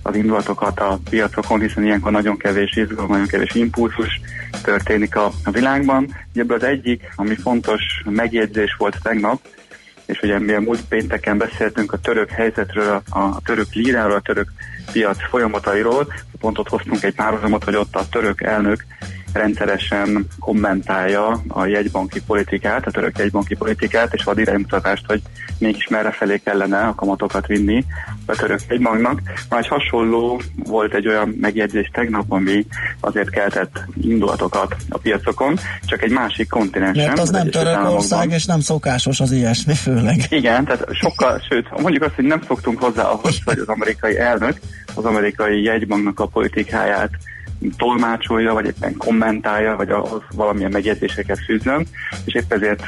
[0.10, 4.22] az indulatokat a piacokon, hiszen ilyenkor nagyon kevés izgalom, nagyon kevés impulzus
[4.64, 6.15] történik a, a világban.
[6.34, 9.40] Ebből az egyik, ami fontos megjegyzés volt tegnap,
[10.06, 14.22] és ugye mi a múlt pénteken beszéltünk a török helyzetről, a, a török líráról, a
[14.22, 14.52] török
[14.91, 18.86] piac folyamatairól, pont ott hoztunk egy párhuzamot, hogy ott a török elnök
[19.34, 25.22] rendszeresen kommentálja a jegybanki politikát, a török jegybanki politikát, és ad iránymutatást, hogy
[25.57, 27.85] mégis merre felé kellene a kamatokat vinni
[28.26, 29.22] a török jegybanknak.
[29.49, 32.65] Már egy hasonló volt egy olyan megjegyzés tegnap, ami
[32.99, 37.07] azért keltett indulatokat a piacokon, csak egy másik kontinensen.
[37.07, 40.26] Mert az nem Törökország, és nem szokásos az ilyesmi főleg.
[40.30, 44.60] Igen, tehát sokkal, sőt, mondjuk azt, hogy nem szoktunk hozzá ahhoz, hogy az amerikai elnök
[44.95, 47.10] az amerikai jegybanknak a politikáját
[47.77, 51.88] tolmácsolja, vagy éppen kommentálja, vagy ahhoz valamilyen megjegyzéseket fűzön,
[52.26, 52.88] és épp ezért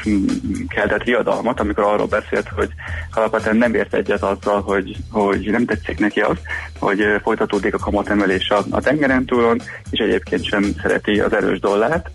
[0.68, 2.70] keltett riadalmat, amikor arról beszélt, hogy
[3.14, 6.36] alapvetően nem ért egyet azzal, hogy, hogy nem tetszik neki az,
[6.78, 12.10] hogy folytatódik a kamatemelés a, a tengeren túlon, és egyébként sem szereti az erős dollárt,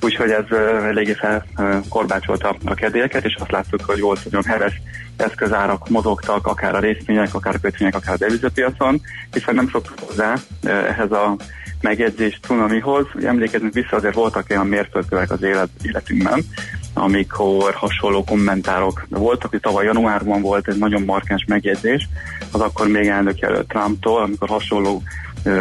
[0.00, 4.80] úgyhogy ez eléggé felkorbácsolta a kedélyeket, és azt láttuk, hogy volt nagyon heves
[5.16, 9.00] eszközárak mozogtak, akár a részvények, akár a kötvények, akár a devizapiacon,
[9.32, 11.36] hiszen nem szoktuk hozzá ehhez a
[11.84, 13.06] megjegyzés cunamihoz.
[13.14, 16.44] Ugye emlékezünk vissza, azért voltak olyan mérföldkövek az élet, életünkben,
[16.94, 22.08] amikor hasonló kommentárok voltak, hogy tavaly januárban volt egy nagyon markáns megjegyzés,
[22.52, 25.02] az akkor még elnök jelölt Trumptól, amikor hasonló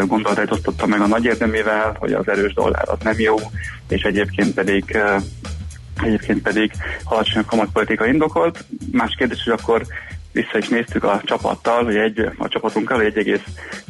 [0.05, 3.35] gondolatait osztotta meg a nagy érdemével, hogy az erős dollár az nem jó,
[3.89, 4.97] és egyébként pedig
[6.03, 6.71] egyébként pedig
[7.03, 8.65] alacsony kamatpolitika indokolt.
[8.91, 9.85] Más kérdés, hogy akkor
[10.33, 13.39] vissza is néztük a csapattal, hogy egy, a csapatunkkal, hogy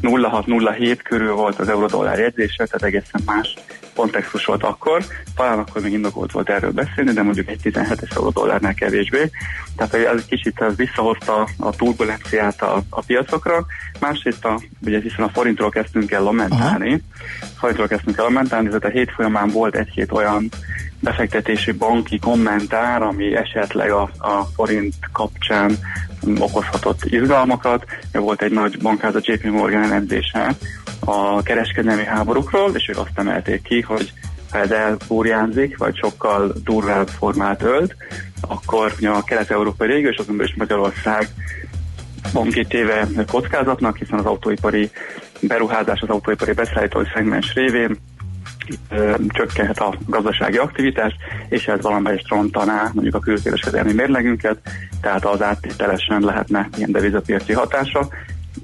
[0.01, 3.53] 1,0607 körül volt az euró-dollár jegyzése, tehát egészen más
[3.95, 5.03] kontextus volt akkor.
[5.35, 9.29] Talán akkor még indokolt volt erről beszélni, de mondjuk egy 17-es euró-dollárnál kevésbé.
[9.75, 13.65] Tehát ez egy kicsit visszahozta a turbulenciát a, a piacokra.
[13.99, 17.51] Másrészt, a, ugye hiszen a forintról kezdtünk el lamentálni, Aha.
[17.57, 20.49] forintról kezdtünk el lamentálni, tehát a hét folyamán volt egy-két olyan
[21.03, 25.77] befektetési banki kommentár, ami esetleg a, a forint kapcsán
[26.39, 27.85] okozhatott izgalmakat.
[28.11, 30.55] Volt egy nagy bankház, a JP Morgan elemzése
[30.99, 34.13] a kereskedelmi háborúkról, és ők azt emelték ki, hogy
[34.51, 37.95] ha ez elfúrjánzik, vagy sokkal durvább formát ölt,
[38.41, 41.27] akkor a kelet-európai régió, és azonban is Magyarország
[42.33, 44.91] van téve kockázatnak, hiszen az autóipari
[45.41, 47.97] beruházás, az autóipari beszállítói szegmens révén
[49.27, 51.15] csökkenhet a gazdasági aktivitás,
[51.49, 54.57] és ez valamelyest rontaná mondjuk a külkereskedelmi mérlegünket,
[55.01, 58.07] tehát az áttételesen lehetne ilyen devizapiaci hatása.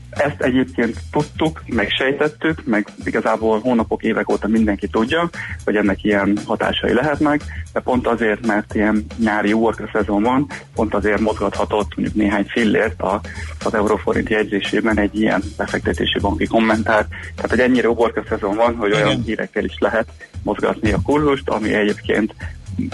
[0.10, 5.30] Ezt egyébként tudtuk, meg sejtettük, meg igazából hónapok, évek óta mindenki tudja,
[5.66, 7.42] hogy ennek ilyen hatásai lehetnek,
[7.74, 13.02] de pont azért, mert ilyen nyári uborka szezon van, pont azért mozgathatott mondjuk néhány fillért
[13.02, 13.22] a,
[13.64, 17.08] az euróforint jegyzésében egy ilyen befektetési banki kommentár.
[17.36, 19.24] Tehát, hogy ennyire uborka szezon van, hogy olyan Igen.
[19.24, 20.08] hírekkel is lehet
[20.44, 22.36] mozgatni a kurzust, ami egyébként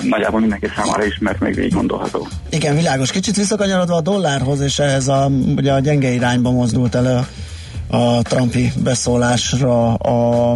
[0.02, 2.28] nagyjából mindenki számára ismert, még végig gondolható.
[2.50, 3.12] Igen, világos.
[3.12, 7.20] Kicsit visszakanyarodva a dollárhoz, és ehhez a, ugye a gyenge irányba mozdult elő
[7.88, 10.52] a Trumpi beszólásra a,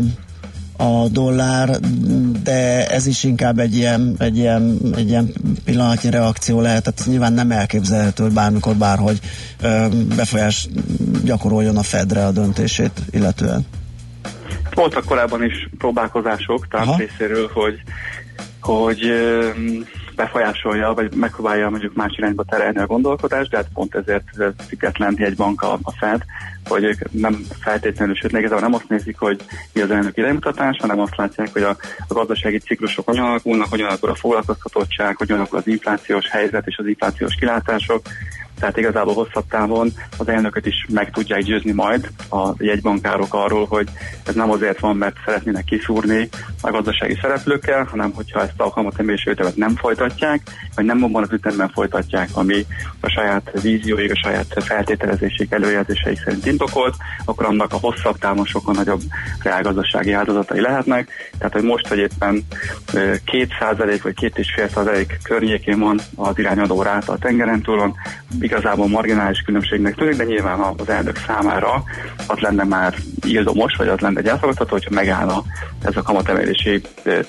[0.78, 1.80] a dollár,
[2.44, 5.34] de ez is inkább egy ilyen, egy ilyen, egy ilyen
[5.66, 9.20] pillanatnyi reakció lehet, tehát nyilván nem elképzelhető, hogy bármikor bárhogy
[10.16, 10.68] befolyás
[11.24, 13.66] gyakoroljon a Fedre a döntését illetően.
[14.74, 17.82] Voltak korábban is próbálkozások Trump részéről, hogy
[18.70, 19.14] hogy
[20.16, 24.24] befolyásolja, vagy megpróbálja mondjuk más irányba terelni a gondolkodást, de hát pont ezért
[24.68, 26.22] független egy bank a, a Fed,
[26.66, 29.42] hogy ők nem feltétlenül, sőt igazából nem azt nézik, hogy
[29.74, 31.78] mi az elnök iránymutatás, hanem azt látják, hogy a,
[32.08, 36.78] a gazdasági ciklusok hogyan alakulnak, hogyan alakul a foglalkoztatottság, hogyan alakul az inflációs helyzet és
[36.78, 38.02] az inflációs kilátások,
[38.60, 43.88] tehát igazából hosszabb távon az elnököt is meg tudják győzni majd a jegybankárok arról, hogy
[44.26, 46.30] ez nem azért van, mert szeretnének kiszúrni
[46.62, 50.42] a gazdasági szereplőkkel, hanem hogyha ezt a kamatemési ütemet nem folytatják,
[50.76, 52.66] vagy nem abban az ütemben folytatják, ami
[53.00, 56.96] a saját vízióig, a saját feltételezéség előjelzéseik szerint indokolt,
[57.26, 59.02] akkor annak a hosszabb távon sokkal nagyobb
[59.44, 61.10] reálgazdasági áldozatai lehetnek.
[61.38, 62.46] Tehát, hogy most, hogy éppen
[62.92, 67.96] 2% vagy 2,5% környékén van az irányadó ráta a tengeren túlon,
[68.50, 71.84] igazából marginális különbségnek tűnik, de nyilván az elnök számára
[72.28, 72.96] az lenne már
[73.26, 75.44] ildomos, vagy az lenne egy elfogadható, hogyha megáll a,
[75.84, 76.82] ez a kamatemelési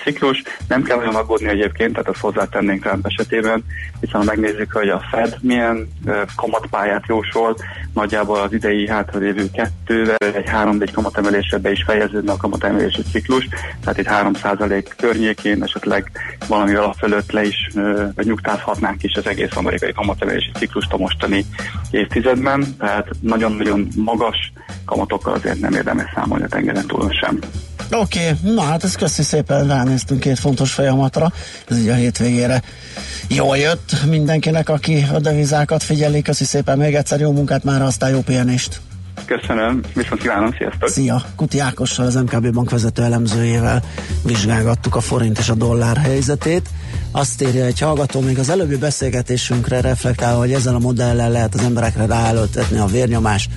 [0.03, 0.43] ciklus.
[0.69, 3.65] Nem kell olyan aggódni egyébként, tehát azt hozzátennénk Trump esetében,
[4.01, 5.89] hiszen ha megnézzük, hogy a Fed milyen
[6.37, 7.57] kamatpályát jósol,
[7.95, 13.49] nagyjából az idei hátralévő kettővel egy három egy kamatemelésre be is fejeződne a kamatemelési ciklus,
[13.85, 16.11] tehát itt 3% környékén esetleg
[16.49, 17.69] valami alap fölött le is,
[18.15, 21.47] vagy nyugtázhatnánk is az egész amerikai kamatemelési ciklust a mostani
[21.91, 24.53] évtizedben, tehát nagyon-nagyon magas
[24.85, 27.39] kamatokkal azért nem érdemes számolni a tengeren túlon sem.
[27.91, 31.33] Oké, okay, na hát ezt köszi szépen, ránéztünk két fontos folyamatra,
[31.69, 32.63] ez így a hétvégére
[33.29, 38.11] jól jött mindenkinek, aki a devizákat figyeli, köszi szépen még egyszer, jó munkát már, aztán
[38.11, 38.81] jó pihenést!
[39.25, 40.89] Köszönöm, viszont kívánom, sziasztok!
[40.89, 41.23] Szia!
[41.37, 43.83] Kuti Ákossal, az MKB bank vezető elemzőjével
[44.25, 46.69] vizsgálgattuk a forint és a dollár helyzetét.
[47.13, 51.61] Azt írja egy hallgató, még az előbbi beszélgetésünkre reflektál, hogy ezzel a modellel lehet az
[51.61, 53.49] emberekre ráelőtetni a vérnyomás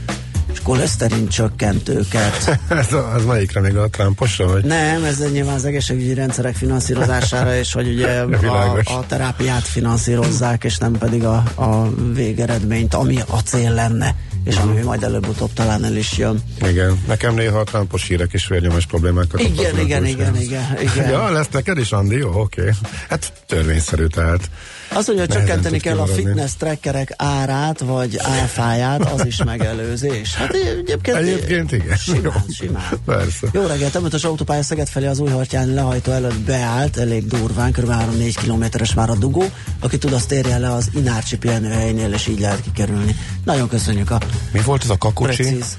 [0.53, 2.59] és koleszterin csökkentőket.
[2.69, 4.47] ez, a, az melyikre még a Trumposra?
[4.47, 4.63] Vagy?
[4.65, 10.77] Nem, ez nyilván az egészségügyi rendszerek finanszírozására, és hogy ugye a, a terápiát finanszírozzák, és
[10.77, 15.95] nem pedig a, a végeredményt, ami a cél lenne és ami majd előbb-utóbb talán el
[15.95, 16.43] is jön.
[16.67, 21.09] Igen, nekem néha a Trumpos hírek és vérnyomás problémákat Igen, igen, igen, igen, igen.
[21.09, 22.17] Ja, lesz neked is, Andi?
[22.17, 22.61] Jó, oké.
[22.61, 22.73] Okay.
[23.09, 24.49] Hát törvényszerű, tehát
[24.93, 30.35] az, hogy csökkenteni kell a fitness trackerek árát, vagy áfáját, az is megelőzés.
[30.35, 31.97] Hát egyébként, egyébként igen.
[31.97, 32.89] Simán, simán.
[33.05, 33.47] Persze.
[33.53, 37.89] Jó reggelt, az autópálya Szeged felé az újhartyán lehajtó előtt beállt, elég durván, kb.
[37.89, 39.43] 3-4 kilométeres már a dugó.
[39.79, 43.15] Aki tud, azt érje le az Inárcsi pihenőhelynél, és így lehet kikerülni.
[43.45, 44.19] Nagyon köszönjük a
[44.51, 45.43] Mi volt ez a kakucsi?
[45.43, 45.77] Precíz.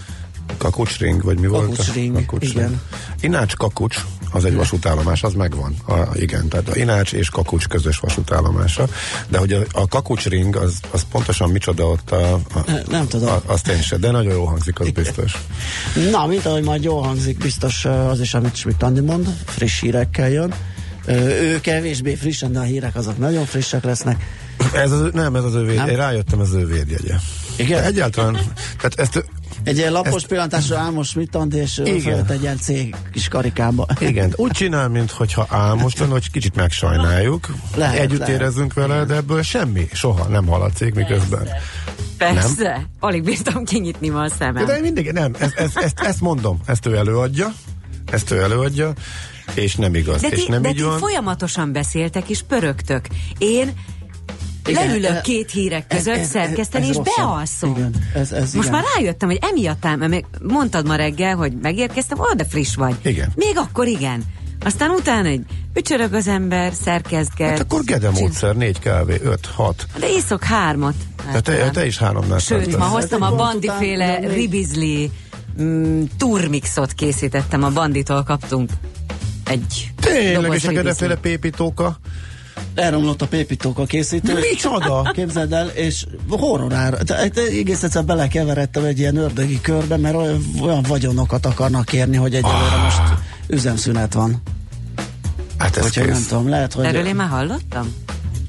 [0.58, 1.68] Kakucsring, vagy mi volt?
[1.68, 2.54] Kakucsring, Kakucsring.
[2.54, 2.80] igen.
[3.20, 4.00] Inács Kakucs,
[4.34, 5.74] az egy vasútállomás, az megvan.
[5.86, 8.86] A, igen, tehát a Inács és Kakucs közös vasútállomása.
[9.28, 12.40] De hogy a, a Kakucsring, az, az pontosan micsoda ott a, a
[12.90, 13.28] Nem tudom.
[13.28, 15.32] A, azt én sem, de nagyon jó hangzik, az biztos.
[16.10, 20.30] Na, mint ahogy majd jól hangzik, biztos az is, amit Schmidt Andi mond, friss hírekkel
[20.30, 20.54] jön.
[21.06, 24.26] Ő kevésbé frissen, de a hírek azok nagyon frissek lesznek.
[24.74, 27.14] Ez az, nem, ez az ő véd, én rájöttem, ez az ő védjegye.
[27.56, 27.82] Igen?
[27.82, 28.38] Egyáltalán,
[28.76, 29.24] tehát ezt
[29.64, 30.26] egy ilyen lapos ezt...
[30.26, 33.86] pillantásra Álmos Smittand, és felett egy ilyen cég kis karikába.
[34.00, 38.34] Igen, úgy csinál, mintha Álmos lenne, hogy kicsit megsajnáljuk, lehet, együtt lehet.
[38.34, 41.48] érezzünk vele, de ebből semmi, soha nem hallatszik miközben.
[42.18, 42.86] Persze, nem?
[43.00, 44.66] alig bírtam kinyitni ma a szemem.
[44.66, 47.52] De mindig, nem, ezt, ezt, ezt, ezt mondom, ezt ő előadja,
[48.10, 48.92] ezt ő előadja,
[49.54, 50.98] és nem igaz, de ti, és nem de így ti van.
[50.98, 53.06] folyamatosan beszéltek és pörögtök.
[53.38, 53.72] Én
[54.68, 57.70] igen, leülök két hírek között ez, szerkeszteni, ez, ez és bealszom.
[57.70, 58.80] Igen, ez, ez, Most igen.
[58.80, 62.94] már rájöttem, hogy emiatt mert mondtad ma reggel, hogy megérkeztem, ó, de friss vagy.
[63.02, 63.32] Igen.
[63.34, 64.22] Még akkor igen.
[64.64, 67.48] Aztán utána egy ücsörög az ember, szerkezget.
[67.48, 69.86] Hát akkor Gede módszer, 4 kávé, 5, 6.
[69.98, 70.94] De iszok hármat.
[71.32, 75.10] De te, te is háromnál Sőt, ma hoztam a bandiféle ribizli
[75.62, 78.70] mm, turmixot készítettem, a banditól kaptunk
[79.44, 80.72] egy Tényleg, és a.
[80.72, 81.98] Gedeféle pépítóka.
[82.74, 84.38] Elromlott a pépítóka készítő.
[84.52, 85.10] Micsoda?
[85.12, 86.06] Képzeld el, és
[87.04, 92.34] de egész egyszer belekeveredtem egy ilyen ördögi körbe, mert olyan, olyan vagyonokat akarnak kérni, hogy
[92.34, 93.02] egyelőre most
[93.46, 94.42] üzemszünet van.
[95.58, 97.94] Hát ez Hogyha nem tudom, lehet, hogy Erről én már hallottam?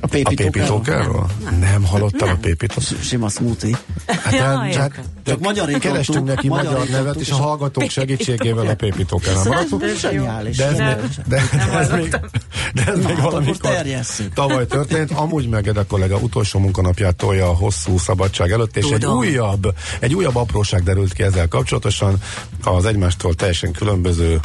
[0.02, 0.52] A A pépítókáról.
[0.52, 1.30] pépítókáról?
[1.60, 3.00] Nem hallottam a pépítókáról.
[3.02, 3.78] Sima smoothie.
[4.08, 5.00] Hát, Jaj, hát.
[5.26, 5.92] Csak magyarítottuk.
[5.92, 9.84] Kerestünk neki magyar, magyarítottuk, nevet, és a a- hallgatók segítségével a pépítókánál maradtunk.
[9.84, 10.58] Ez zseniális.
[10.58, 11.00] De ez, Nem.
[11.00, 12.10] még, de, de ez még,
[12.74, 13.72] de ez Na, még valamikor
[14.34, 15.12] tavaly történt.
[15.12, 20.14] Amúgy meg Ede kollega utolsó munkanapját tolja a hosszú szabadság előtt, és egy újabb, egy
[20.14, 22.22] újabb apróság derült ki ezzel kapcsolatosan.
[22.64, 24.40] Az egymástól teljesen különböző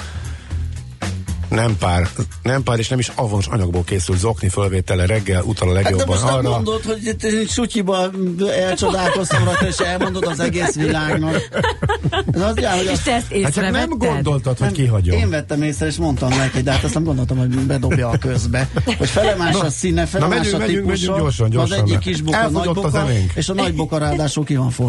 [1.50, 2.08] nem pár,
[2.42, 5.90] nem pár és nem is avons anyagból készült zokni fölvétele reggel utal a Hát de
[5.90, 6.50] legjobban most nem arra.
[6.50, 8.10] mondod, hogy itt sutyiba
[8.60, 11.48] elcsodálkoztam rajta, és elmondod az egész világnak.
[12.32, 15.18] Ez azt jelenti, hogy És te ezt Hát csak nem gondoltad, hogy Nem, kihagyom.
[15.18, 18.68] Én vettem észre, és mondtam neki, de hát azt nem gondoltam, hogy bedobja a közbe.
[18.98, 22.48] Hogy felemás a színe, felemás megyünk, a típusa, megyünk gyorsan, gyorsan, az egyik kis boka,
[22.48, 24.88] nagy boka, és a nagy boka ráadásul ki van for.